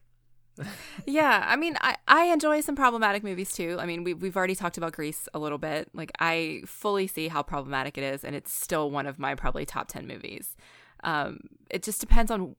[1.06, 3.78] Yeah, I mean, I, I enjoy some problematic movies too.
[3.80, 5.90] I mean, we, we've already talked about Grease a little bit.
[5.94, 9.66] Like, I fully see how problematic it is, and it's still one of my probably
[9.66, 10.56] top 10 movies.
[11.04, 11.40] Um,
[11.70, 12.56] it just depends on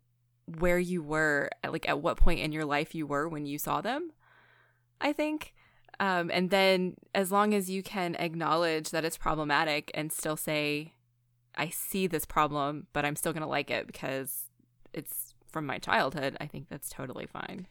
[0.59, 3.81] where you were, like, at what point in your life you were when you saw
[3.81, 4.13] them,
[5.01, 5.55] I think.
[6.01, 10.95] Um, and then as long as you can acknowledge that it's problematic and still say,
[11.57, 14.45] I see this problem, but I'm still going to like it because
[14.93, 17.67] it's from my childhood, I think that's totally fine.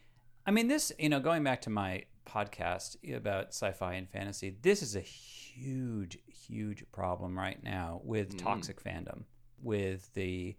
[0.48, 4.56] I mean, this, you know, going back to my podcast about sci fi and fantasy,
[4.62, 8.42] this is a huge, huge problem right now with mm.
[8.42, 9.24] toxic fandom,
[9.62, 10.56] with the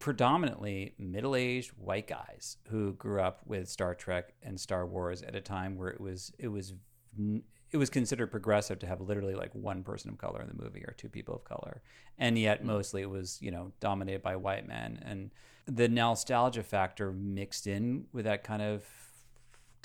[0.00, 5.34] predominantly middle aged white guys who grew up with Star Trek and Star Wars at
[5.34, 6.74] a time where it was, it was,
[7.70, 10.84] it was considered progressive to have literally like one person of color in the movie
[10.86, 11.80] or two people of color
[12.18, 12.66] and yet mm.
[12.66, 15.30] mostly it was you know dominated by white men and
[15.66, 18.84] the nostalgia factor mixed in with that kind of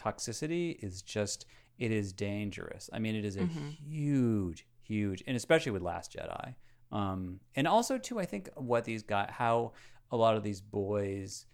[0.02, 1.46] toxicity is just
[1.78, 2.90] it is dangerous.
[2.94, 3.70] I mean, it is a mm-hmm.
[3.70, 6.56] huge, huge, and especially with Last Jedi.
[6.92, 9.72] Um, and also too, I think what these guys, how
[10.12, 11.46] a lot of these boys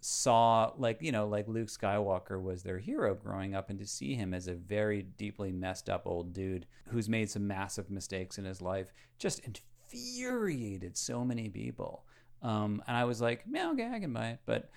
[0.00, 4.14] saw, like you know, like Luke Skywalker was their hero growing up, and to see
[4.14, 8.44] him as a very deeply messed up old dude who's made some massive mistakes in
[8.44, 12.04] his life, just infuriated so many people.
[12.42, 14.68] Um, and I was like, yeah, okay, I can buy it, but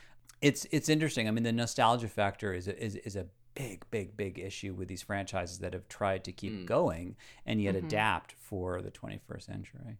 [0.41, 1.27] it's it's interesting.
[1.27, 3.25] I mean, the nostalgia factor is a, is is a
[3.55, 6.65] big, big, big issue with these franchises that have tried to keep mm.
[6.65, 7.15] going
[7.45, 7.87] and yet mm-hmm.
[7.87, 9.97] adapt for the 21st century.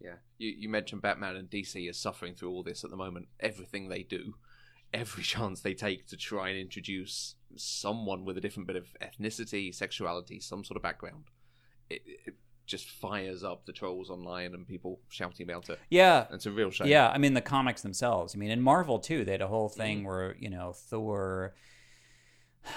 [0.00, 3.28] Yeah, you you mentioned Batman and DC is suffering through all this at the moment.
[3.40, 4.34] Everything they do,
[4.94, 9.74] every chance they take to try and introduce someone with a different bit of ethnicity,
[9.74, 11.24] sexuality, some sort of background,
[11.88, 12.34] it, it
[12.66, 15.78] just fires up the trolls online and people shouting about it.
[15.90, 16.88] Yeah, it's a real shame.
[16.88, 18.34] Yeah, I mean the comics themselves.
[18.34, 20.06] I mean in Marvel too, they had a whole thing mm.
[20.06, 21.54] where you know Thor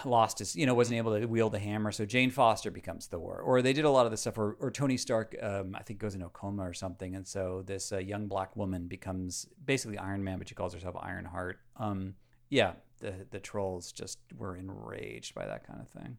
[0.06, 3.40] lost his, you know, wasn't able to wield the hammer, so Jane Foster becomes Thor.
[3.40, 6.00] Or they did a lot of the stuff, or, or Tony Stark, um, I think,
[6.00, 9.98] goes into a coma or something, and so this uh, young black woman becomes basically
[9.98, 11.60] Iron Man, but she calls herself Ironheart.
[11.78, 12.16] Um,
[12.50, 16.18] yeah, the the trolls just were enraged by that kind of thing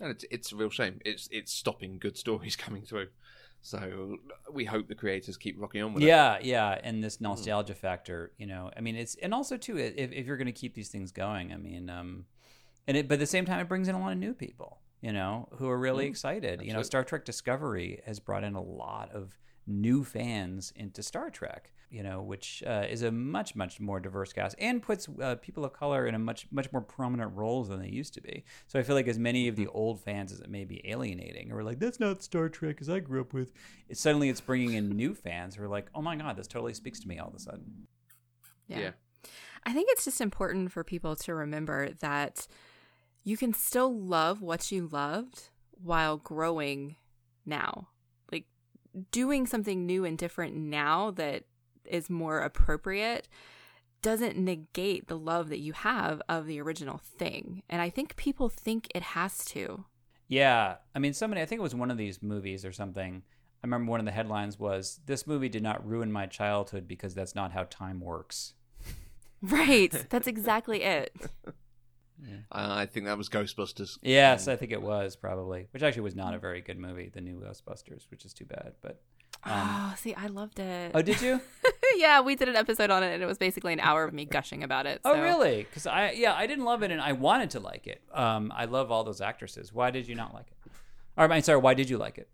[0.00, 1.00] and it's it's a real shame.
[1.04, 3.08] It's it's stopping good stories coming through.
[3.62, 4.18] So
[4.52, 6.44] we hope the creators keep rocking on with yeah, it.
[6.44, 7.24] Yeah, yeah, and this hmm.
[7.24, 7.78] nostalgia mm.
[7.78, 10.74] factor, you know, I mean, it's and also too, if, if you're going to keep
[10.74, 12.26] these things going, I mean, um,
[12.86, 14.78] and it, but at the same time, it brings in a lot of new people,
[15.00, 16.10] you know, who are really mm.
[16.10, 16.44] excited.
[16.44, 16.68] Absolutely.
[16.68, 19.36] You know, Star Trek Discovery has brought in a lot of
[19.66, 24.32] new fans into Star Trek you know, which uh, is a much much more diverse
[24.32, 27.80] cast and puts uh, people of color in a much much more prominent roles than
[27.80, 28.44] they used to be.
[28.66, 29.76] So I feel like as many of the mm-hmm.
[29.76, 32.98] old fans as it may be alienating, or like that's not Star Trek as I
[32.98, 33.52] grew up with,
[33.88, 36.74] it, suddenly it's bringing in new fans who are like, oh my god, this totally
[36.74, 37.86] speaks to me all of a sudden.
[38.66, 38.78] Yeah.
[38.78, 38.90] yeah.
[39.64, 42.46] I think it's just important for people to remember that
[43.24, 46.96] you can still love what you loved while growing
[47.44, 47.88] now.
[49.10, 51.44] Doing something new and different now that
[51.84, 53.28] is more appropriate
[54.02, 57.62] doesn't negate the love that you have of the original thing.
[57.68, 59.84] And I think people think it has to.
[60.28, 60.76] Yeah.
[60.94, 63.22] I mean, somebody, I think it was one of these movies or something.
[63.62, 67.14] I remember one of the headlines was, This movie did not ruin my childhood because
[67.14, 68.54] that's not how time works.
[69.42, 70.06] Right.
[70.08, 71.14] That's exactly it.
[72.22, 72.36] Yeah.
[72.50, 73.98] Uh, I think that was Ghostbusters.
[74.02, 77.20] Yes, I think it was probably, which actually was not a very good movie, the
[77.20, 78.72] new Ghostbusters, which is too bad.
[78.80, 79.00] But
[79.44, 80.92] um, oh, see, I loved it.
[80.94, 81.40] Oh, did you?
[81.96, 84.24] yeah, we did an episode on it, and it was basically an hour of me
[84.24, 85.00] gushing about it.
[85.04, 85.20] Oh, so.
[85.20, 85.58] Oh, really?
[85.64, 88.02] Because I, yeah, I didn't love it, and I wanted to like it.
[88.12, 89.72] Um, I love all those actresses.
[89.72, 90.72] Why did you not like it?
[91.16, 92.28] Or, I'm sorry, why did you like it?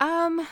[0.00, 0.46] Um,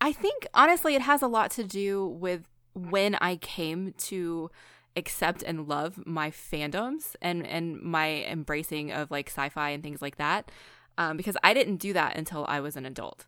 [0.00, 2.42] I think honestly, it has a lot to do with
[2.74, 4.50] when I came to
[4.96, 10.16] accept and love my fandoms and and my embracing of like sci-fi and things like
[10.16, 10.50] that.
[10.96, 13.26] Um, because I didn't do that until I was an adult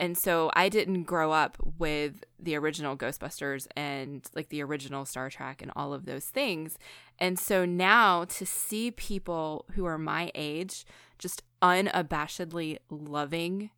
[0.00, 5.30] and so I didn't grow up with the original Ghostbusters and like the original Star
[5.30, 6.78] Trek and all of those things.
[7.18, 10.84] And so now to see people who are my age
[11.18, 13.70] just unabashedly loving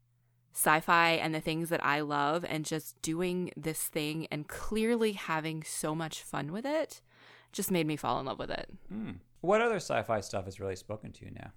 [0.57, 5.13] sci fi and the things that I love and just doing this thing and clearly
[5.13, 7.03] having so much fun with it
[7.53, 8.71] just made me fall in love with it.
[8.93, 9.17] Mm.
[9.43, 11.51] What other sci fi stuff has really spoken to you now?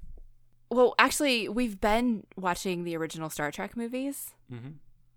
[0.69, 4.71] Well, actually, we've been watching the original Star Trek movies, mm-hmm.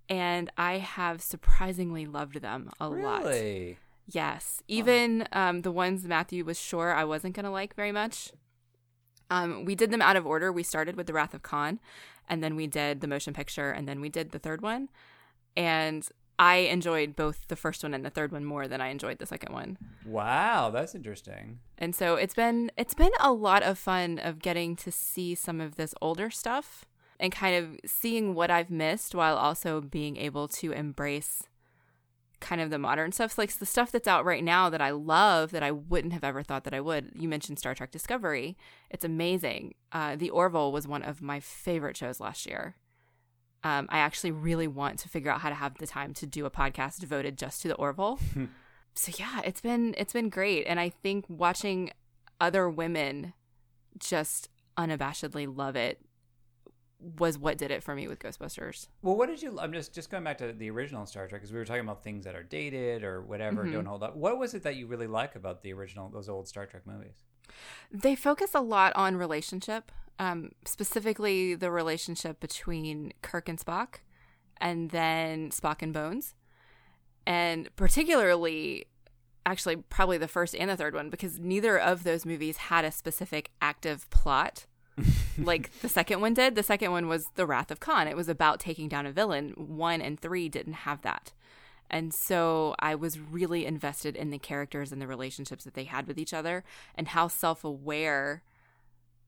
[0.09, 3.03] and I have surprisingly loved them a really?
[3.03, 3.25] lot.
[3.25, 3.79] Really?
[4.07, 5.41] Yes, even oh.
[5.41, 8.33] um, the ones Matthew was sure I wasn't going to like very much.
[9.31, 10.53] Um, we did them out of order.
[10.53, 11.81] We started with The Wrath of Khan,
[12.29, 14.89] and then we did the motion picture, and then we did the third one.
[15.57, 16.07] And
[16.39, 19.27] I enjoyed both the first one and the third one more than I enjoyed the
[19.27, 19.79] second one.
[20.05, 21.61] Wow, that's interesting.
[21.79, 25.61] And so it's been it's been a lot of fun of getting to see some
[25.61, 26.85] of this older stuff
[27.21, 31.45] and kind of seeing what I've missed while also being able to embrace
[32.43, 33.33] kind of the modern stuff.
[33.33, 36.25] So like the stuff that's out right now that I love that I wouldn't have
[36.25, 37.13] ever thought that I would.
[37.15, 38.59] You mentioned Star Trek Discovery.
[38.91, 39.75] It's amazing.
[39.93, 42.77] Uh, the Orville was one of my favorite shows last year.
[43.65, 46.45] Um, I actually really want to figure out how to have the time to do
[46.45, 48.19] a podcast devoted just to the Orville.
[48.95, 51.93] so yeah, it's been it's been great, and I think watching
[52.41, 53.35] other women
[53.99, 56.01] just unabashedly love it
[57.19, 58.89] was what did it for me with Ghostbusters.
[59.03, 59.59] Well, what did you?
[59.61, 62.03] I'm just just going back to the original Star Trek because we were talking about
[62.05, 63.73] things that are dated or whatever mm-hmm.
[63.73, 64.17] don't hold up.
[64.17, 67.25] What was it that you really like about the original those old Star Trek movies?
[67.91, 73.97] They focus a lot on relationship um, specifically the relationship between Kirk and Spock,
[74.61, 76.35] and then Spock and Bones,
[77.27, 78.87] and particularly,
[79.45, 82.93] actually, probably the first and the third one, because neither of those movies had a
[82.93, 84.67] specific active plot.
[85.39, 86.55] like the second one did.
[86.55, 88.09] The second one was The Wrath of Khan.
[88.09, 89.55] It was about taking down a villain.
[89.57, 91.33] One and three didn't have that.
[91.91, 96.07] And so I was really invested in the characters and the relationships that they had
[96.07, 96.65] with each other
[96.95, 98.43] and how self aware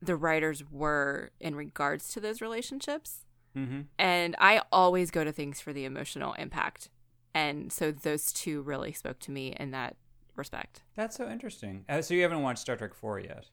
[0.01, 3.25] the writers were in regards to those relationships.
[3.55, 3.81] Mm-hmm.
[3.97, 6.89] And I always go to things for the emotional impact.
[7.33, 9.95] And so those two really spoke to me in that
[10.35, 10.81] respect.
[10.95, 11.85] That's so interesting.
[11.87, 13.45] Uh, so you haven't watched Star Trek 4 yet?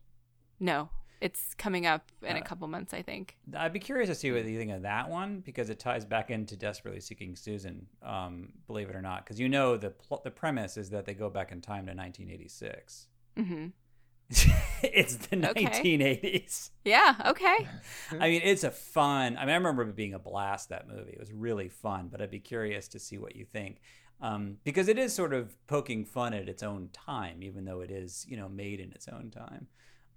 [0.59, 0.91] No.
[1.23, 3.37] It's coming up in uh, a couple months, I think.
[3.57, 6.33] I'd be curious to see what you think of that one because it ties back
[6.33, 9.25] into Desperately Seeking Susan, um, believe it or not.
[9.25, 11.95] Because you know the pl- the premise is that they go back in time to
[11.95, 13.07] 1986.
[13.39, 13.67] Mm-hmm.
[14.83, 15.65] it's the okay.
[15.65, 16.71] 1980s.
[16.85, 17.69] Yeah, okay.
[18.11, 19.37] I mean, it's a fun.
[19.37, 21.13] I mean, I remember it being a blast that movie.
[21.13, 23.81] It was really fun, but I'd be curious to see what you think.
[24.21, 27.93] Um, because it is sort of poking fun at its own time, even though it
[27.93, 29.69] is, you know, made in its own time.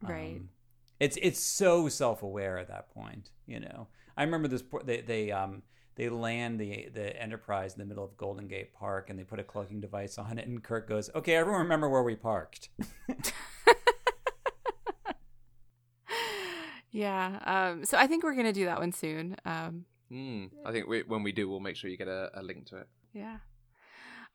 [0.02, 0.42] Right.
[1.00, 3.88] It's it's so self aware at that point, you know.
[4.18, 4.64] I remember this.
[4.86, 5.64] They they um
[5.96, 9.40] they land the the Enterprise in the middle of Golden Gate Park, and they put
[9.40, 12.70] a cloaking device on it, and Kirk goes, "Okay, everyone, remember where we parked."
[16.96, 17.40] Yeah.
[17.44, 19.36] Um, so I think we're going to do that one soon.
[19.44, 22.42] Um, mm, I think we, when we do, we'll make sure you get a, a
[22.42, 22.88] link to it.
[23.14, 23.40] Yeah.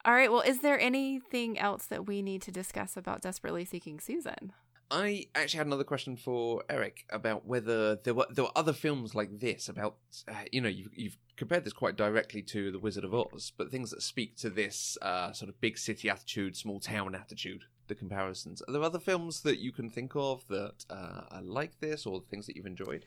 [0.04, 0.30] All right.
[0.30, 4.52] Well, is there anything else that we need to discuss about Desperately Seeking Susan?
[4.90, 9.14] I actually had another question for Eric about whether there were there were other films
[9.14, 13.04] like this about uh, you know you've, you've compared this quite directly to The Wizard
[13.04, 16.80] of Oz, but things that speak to this uh, sort of big city attitude, small
[16.80, 18.62] town attitude the comparisons.
[18.62, 22.22] Are there other films that you can think of that uh, are like this, or
[22.22, 23.04] things that you've enjoyed?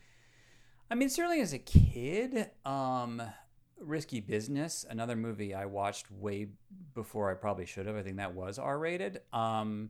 [0.91, 3.21] I mean, certainly as a kid, um,
[3.79, 6.49] Risky Business, another movie I watched way
[6.93, 7.95] before I probably should have.
[7.95, 9.21] I think that was R rated.
[9.31, 9.89] Um,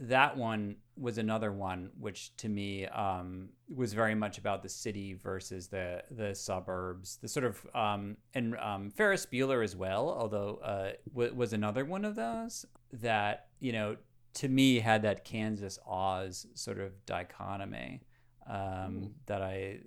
[0.00, 5.14] that one was another one which to me um, was very much about the city
[5.14, 10.60] versus the the suburbs the sort of um, and um, Ferris Bueller as well although
[10.64, 13.96] uh, w- was another one of those that you know
[14.34, 18.02] to me had that Kansas Oz sort of dichotomy
[18.48, 19.80] um, that I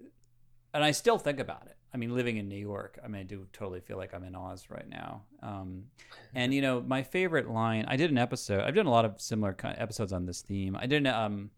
[0.74, 1.78] and I still think about it.
[1.94, 4.36] I mean, living in New York, I mean, I do totally feel like I'm in
[4.36, 5.22] Oz right now.
[5.44, 5.84] Um,
[6.34, 7.86] and you know, my favorite line.
[7.88, 8.64] I did an episode.
[8.64, 10.76] I've done a lot of similar kind of episodes on this theme.
[10.76, 11.52] I did um,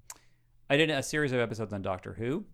[0.70, 2.46] I did a series of episodes on Doctor Who,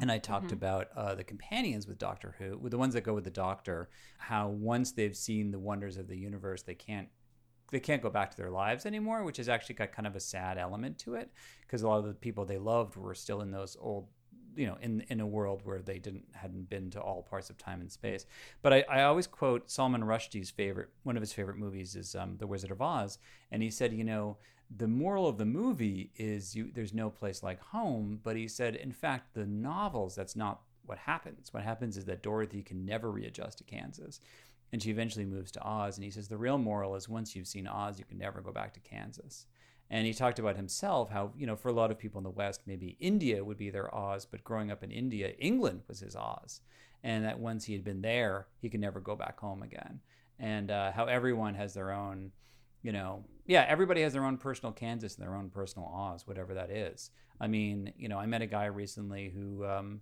[0.00, 0.54] and I talked mm-hmm.
[0.54, 3.90] about uh, the companions with Doctor Who, with the ones that go with the Doctor.
[4.18, 7.08] How once they've seen the wonders of the universe, they can't
[7.70, 10.20] they can't go back to their lives anymore, which has actually got kind of a
[10.20, 11.30] sad element to it
[11.62, 14.08] because a lot of the people they loved were still in those old
[14.56, 17.58] you know in in a world where they didn't hadn't been to all parts of
[17.58, 18.26] time and space
[18.62, 22.36] but i, I always quote salman rushdie's favorite one of his favorite movies is um,
[22.38, 23.18] the wizard of oz
[23.50, 24.36] and he said you know
[24.74, 28.74] the moral of the movie is you there's no place like home but he said
[28.74, 31.52] in fact the novels that's not what happens.
[31.52, 34.20] What happens is that Dorothy can never readjust to Kansas.
[34.72, 35.96] And she eventually moves to Oz.
[35.96, 38.52] And he says the real moral is once you've seen Oz, you can never go
[38.52, 39.46] back to Kansas.
[39.90, 42.30] And he talked about himself, how, you know, for a lot of people in the
[42.30, 46.16] West, maybe India would be their Oz, but growing up in India, England was his
[46.16, 46.60] Oz.
[47.02, 50.00] And that once he had been there, he could never go back home again.
[50.38, 52.32] And uh, how everyone has their own,
[52.82, 56.54] you know, yeah, everybody has their own personal Kansas and their own personal Oz, whatever
[56.54, 57.10] that is.
[57.40, 60.00] I mean, you know, I met a guy recently who, um,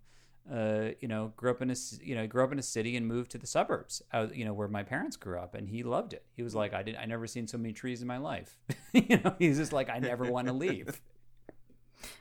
[0.50, 3.06] uh, you know, grew up in a you know grew up in a city and
[3.06, 6.12] moved to the suburbs, out, you know, where my parents grew up, and he loved
[6.12, 6.24] it.
[6.34, 8.58] He was like, I didn't, I never seen so many trees in my life.
[8.92, 11.00] you know, he's just like, I never want to leave.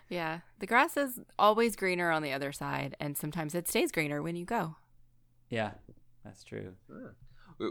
[0.09, 4.21] Yeah, the grass is always greener on the other side, and sometimes it stays greener
[4.21, 4.75] when you go.
[5.49, 5.71] Yeah,
[6.23, 6.73] that's true.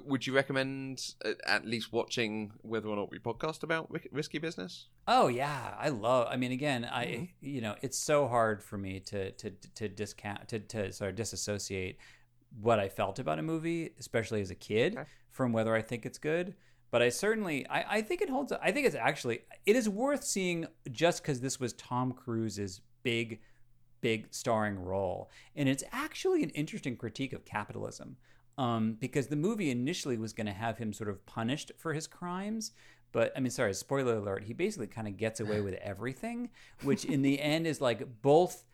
[0.06, 4.88] Would you recommend uh, at least watching whether or not we podcast about risky business?
[5.08, 6.28] Oh yeah, I love.
[6.30, 7.24] I mean, again, I mm-hmm.
[7.40, 11.16] you know, it's so hard for me to to to discount to to sort of
[11.16, 11.98] disassociate
[12.60, 15.08] what I felt about a movie, especially as a kid, okay.
[15.30, 16.54] from whether I think it's good.
[16.90, 18.52] But I certainly, I, I think it holds.
[18.52, 23.40] I think it's actually it is worth seeing just because this was Tom Cruise's big,
[24.00, 28.16] big starring role, and it's actually an interesting critique of capitalism
[28.60, 32.06] um, because the movie initially was going to have him sort of punished for his
[32.06, 32.72] crimes.
[33.10, 34.44] But I mean, sorry, spoiler alert.
[34.44, 36.50] He basically kind of gets away with everything,
[36.82, 38.64] which in the end is like both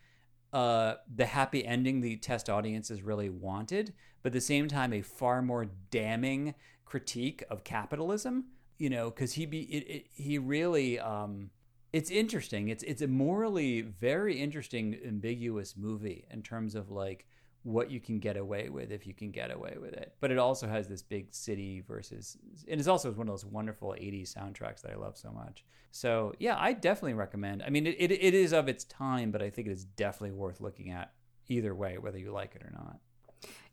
[0.51, 4.91] uh, the happy ending the test audience audiences really wanted, but at the same time,
[4.91, 8.47] a far more damning critique of capitalism.
[8.77, 10.99] You know, because he be it, it, he really.
[10.99, 11.51] Um,
[11.93, 12.67] it's interesting.
[12.67, 17.25] It's it's a morally very interesting, ambiguous movie in terms of like
[17.63, 20.13] what you can get away with if you can get away with it.
[20.19, 22.37] But it also has this big city versus,
[22.67, 25.65] and it's also one of those wonderful 80s soundtracks that I love so much.
[25.91, 27.63] So yeah, I definitely recommend.
[27.63, 30.37] I mean, it, it, it is of its time, but I think it is definitely
[30.37, 31.13] worth looking at
[31.49, 32.99] either way, whether you like it or not.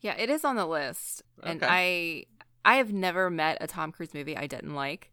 [0.00, 1.50] Yeah, it is on the list, okay.
[1.50, 2.24] and I
[2.64, 5.12] I have never met a Tom Cruise movie I didn't like,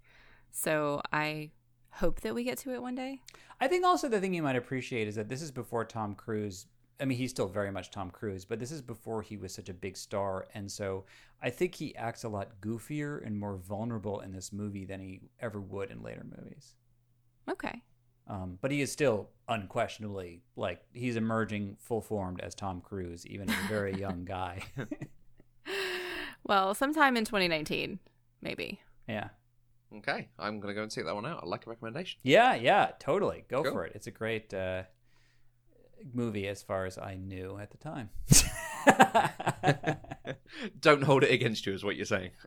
[0.52, 1.52] so I
[1.92, 3.22] hope that we get to it one day.
[3.60, 6.66] I think also the thing you might appreciate is that this is before Tom Cruise
[7.02, 9.70] I mean, he's still very much Tom Cruise, but this is before he was such
[9.70, 10.48] a big star.
[10.54, 11.06] And so
[11.42, 15.22] I think he acts a lot goofier and more vulnerable in this movie than he
[15.40, 16.76] ever would in later movies.
[17.50, 17.82] Okay.
[18.28, 23.50] Um, but he is still unquestionably like he's emerging full formed as Tom Cruise, even
[23.50, 24.62] as a very young guy.
[26.44, 28.00] well, sometime in 2019,
[28.42, 28.80] maybe.
[29.08, 29.30] Yeah.
[29.98, 31.42] Okay, I'm gonna go and check that one out.
[31.44, 32.20] I like a recommendation.
[32.24, 33.44] Yeah, yeah, totally.
[33.50, 33.74] Go cool.
[33.74, 33.92] for it.
[33.96, 34.54] It's a great.
[34.54, 34.84] Uh,
[36.14, 38.10] movie as far as I knew at the time.
[40.80, 42.32] Don't hold it against you, is what you're saying.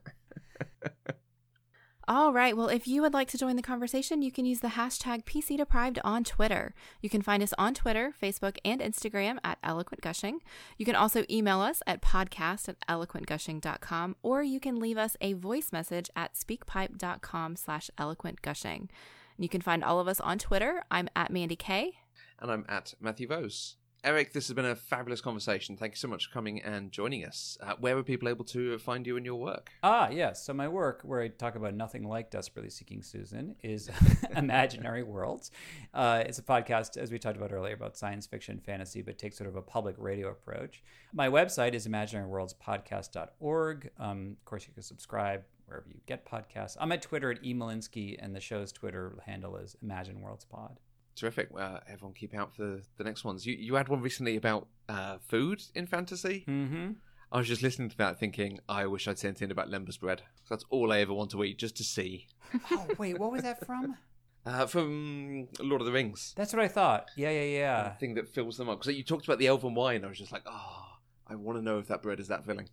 [2.06, 2.54] All right.
[2.54, 5.56] Well, if you would like to join the conversation, you can use the hashtag PC
[5.56, 6.74] Deprived on Twitter.
[7.00, 10.40] You can find us on Twitter, Facebook, and Instagram at Eloquent Gushing.
[10.76, 15.32] You can also email us at podcast at eloquentgushing.com, or you can leave us a
[15.32, 18.90] voice message at speakpipe.com slash eloquentgushing.
[19.38, 20.84] You can find all of us on Twitter.
[20.90, 21.94] I'm at Mandy K
[22.40, 23.76] and I'm at Matthew Vose.
[24.04, 25.78] Eric, this has been a fabulous conversation.
[25.78, 27.56] Thank you so much for coming and joining us.
[27.62, 29.70] Uh, where are people able to find you and your work?
[29.82, 30.44] Ah, yes.
[30.44, 33.88] So, my work, where I talk about nothing like Desperately Seeking Susan, is
[34.36, 35.50] Imaginary Worlds.
[35.94, 39.38] Uh, it's a podcast, as we talked about earlier, about science fiction, fantasy, but takes
[39.38, 40.84] sort of a public radio approach.
[41.14, 43.90] My website is imaginaryworldspodcast.org.
[43.98, 46.76] Um, of course, you can subscribe wherever you get podcasts.
[46.78, 50.78] I'm at Twitter at emolinsky, and the show's Twitter handle is Imagine Worlds Pod.
[51.16, 51.48] Terrific.
[51.56, 53.46] Uh, everyone keep out for the next ones.
[53.46, 56.44] You you had one recently about uh, food in fantasy.
[56.48, 56.92] Mm-hmm.
[57.32, 60.22] I was just listening to that, thinking, I wish I'd sent in about lembas bread.
[60.48, 62.28] That's all I ever want to eat, just to see.
[62.70, 63.96] oh wait, what was that from?
[64.46, 66.34] Uh, from Lord of the Rings.
[66.36, 67.10] That's what I thought.
[67.16, 67.88] Yeah, yeah, yeah.
[67.88, 68.78] The thing that fills them up.
[68.78, 70.04] Because you talked about the elven wine.
[70.04, 70.84] I was just like, oh,
[71.26, 72.68] I want to know if that bread is that filling.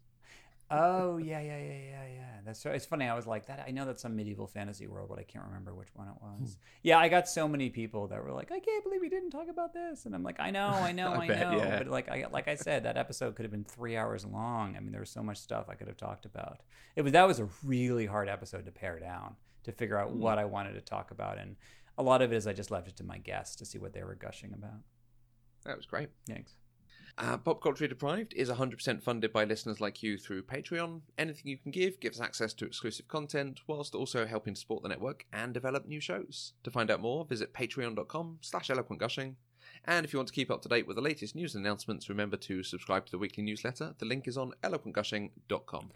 [0.71, 2.21] Oh yeah, yeah, yeah, yeah, yeah.
[2.45, 2.71] That's so.
[2.71, 3.05] it's funny.
[3.05, 3.63] I was like that.
[3.67, 6.53] I know that's some medieval fantasy world, but I can't remember which one it was.
[6.53, 6.59] Hmm.
[6.83, 9.47] Yeah, I got so many people that were like, "I can't believe we didn't talk
[9.49, 11.77] about this," and I'm like, "I know, I know, I, I bet, know." Yeah.
[11.79, 14.75] But like, I like I said, that episode could have been three hours long.
[14.75, 16.61] I mean, there was so much stuff I could have talked about.
[16.95, 20.39] It was that was a really hard episode to pare down to figure out what
[20.39, 21.55] I wanted to talk about, and
[21.97, 23.93] a lot of it is I just left it to my guests to see what
[23.93, 24.79] they were gushing about.
[25.65, 26.09] That was great.
[26.27, 26.55] Thanks.
[27.17, 31.01] Uh, Pop Culture Deprived is 100% funded by listeners like you through Patreon.
[31.17, 35.25] Anything you can give gives access to exclusive content, whilst also helping support the network
[35.31, 36.53] and develop new shows.
[36.63, 39.35] To find out more, visit patreon.com slash eloquentgushing.
[39.85, 42.09] And if you want to keep up to date with the latest news and announcements,
[42.09, 43.95] remember to subscribe to the weekly newsletter.
[43.97, 45.91] The link is on eloquentgushing.com.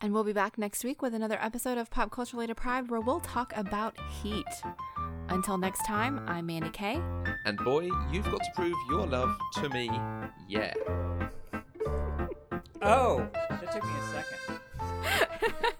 [0.00, 3.20] And we'll be back next week with another episode of Pop Culturally Deprived where we'll
[3.20, 4.44] talk about heat.
[5.28, 7.02] Until next time, I'm Mandy Kay.
[7.44, 9.90] And boy, you've got to prove your love to me,
[10.48, 10.72] yeah.
[12.80, 15.74] Oh, that took me a second.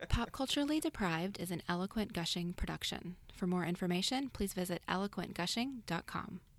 [0.08, 3.16] Pop Culturally Deprived is an eloquent gushing production.
[3.36, 6.40] For more information, please visit eloquentgushing.com.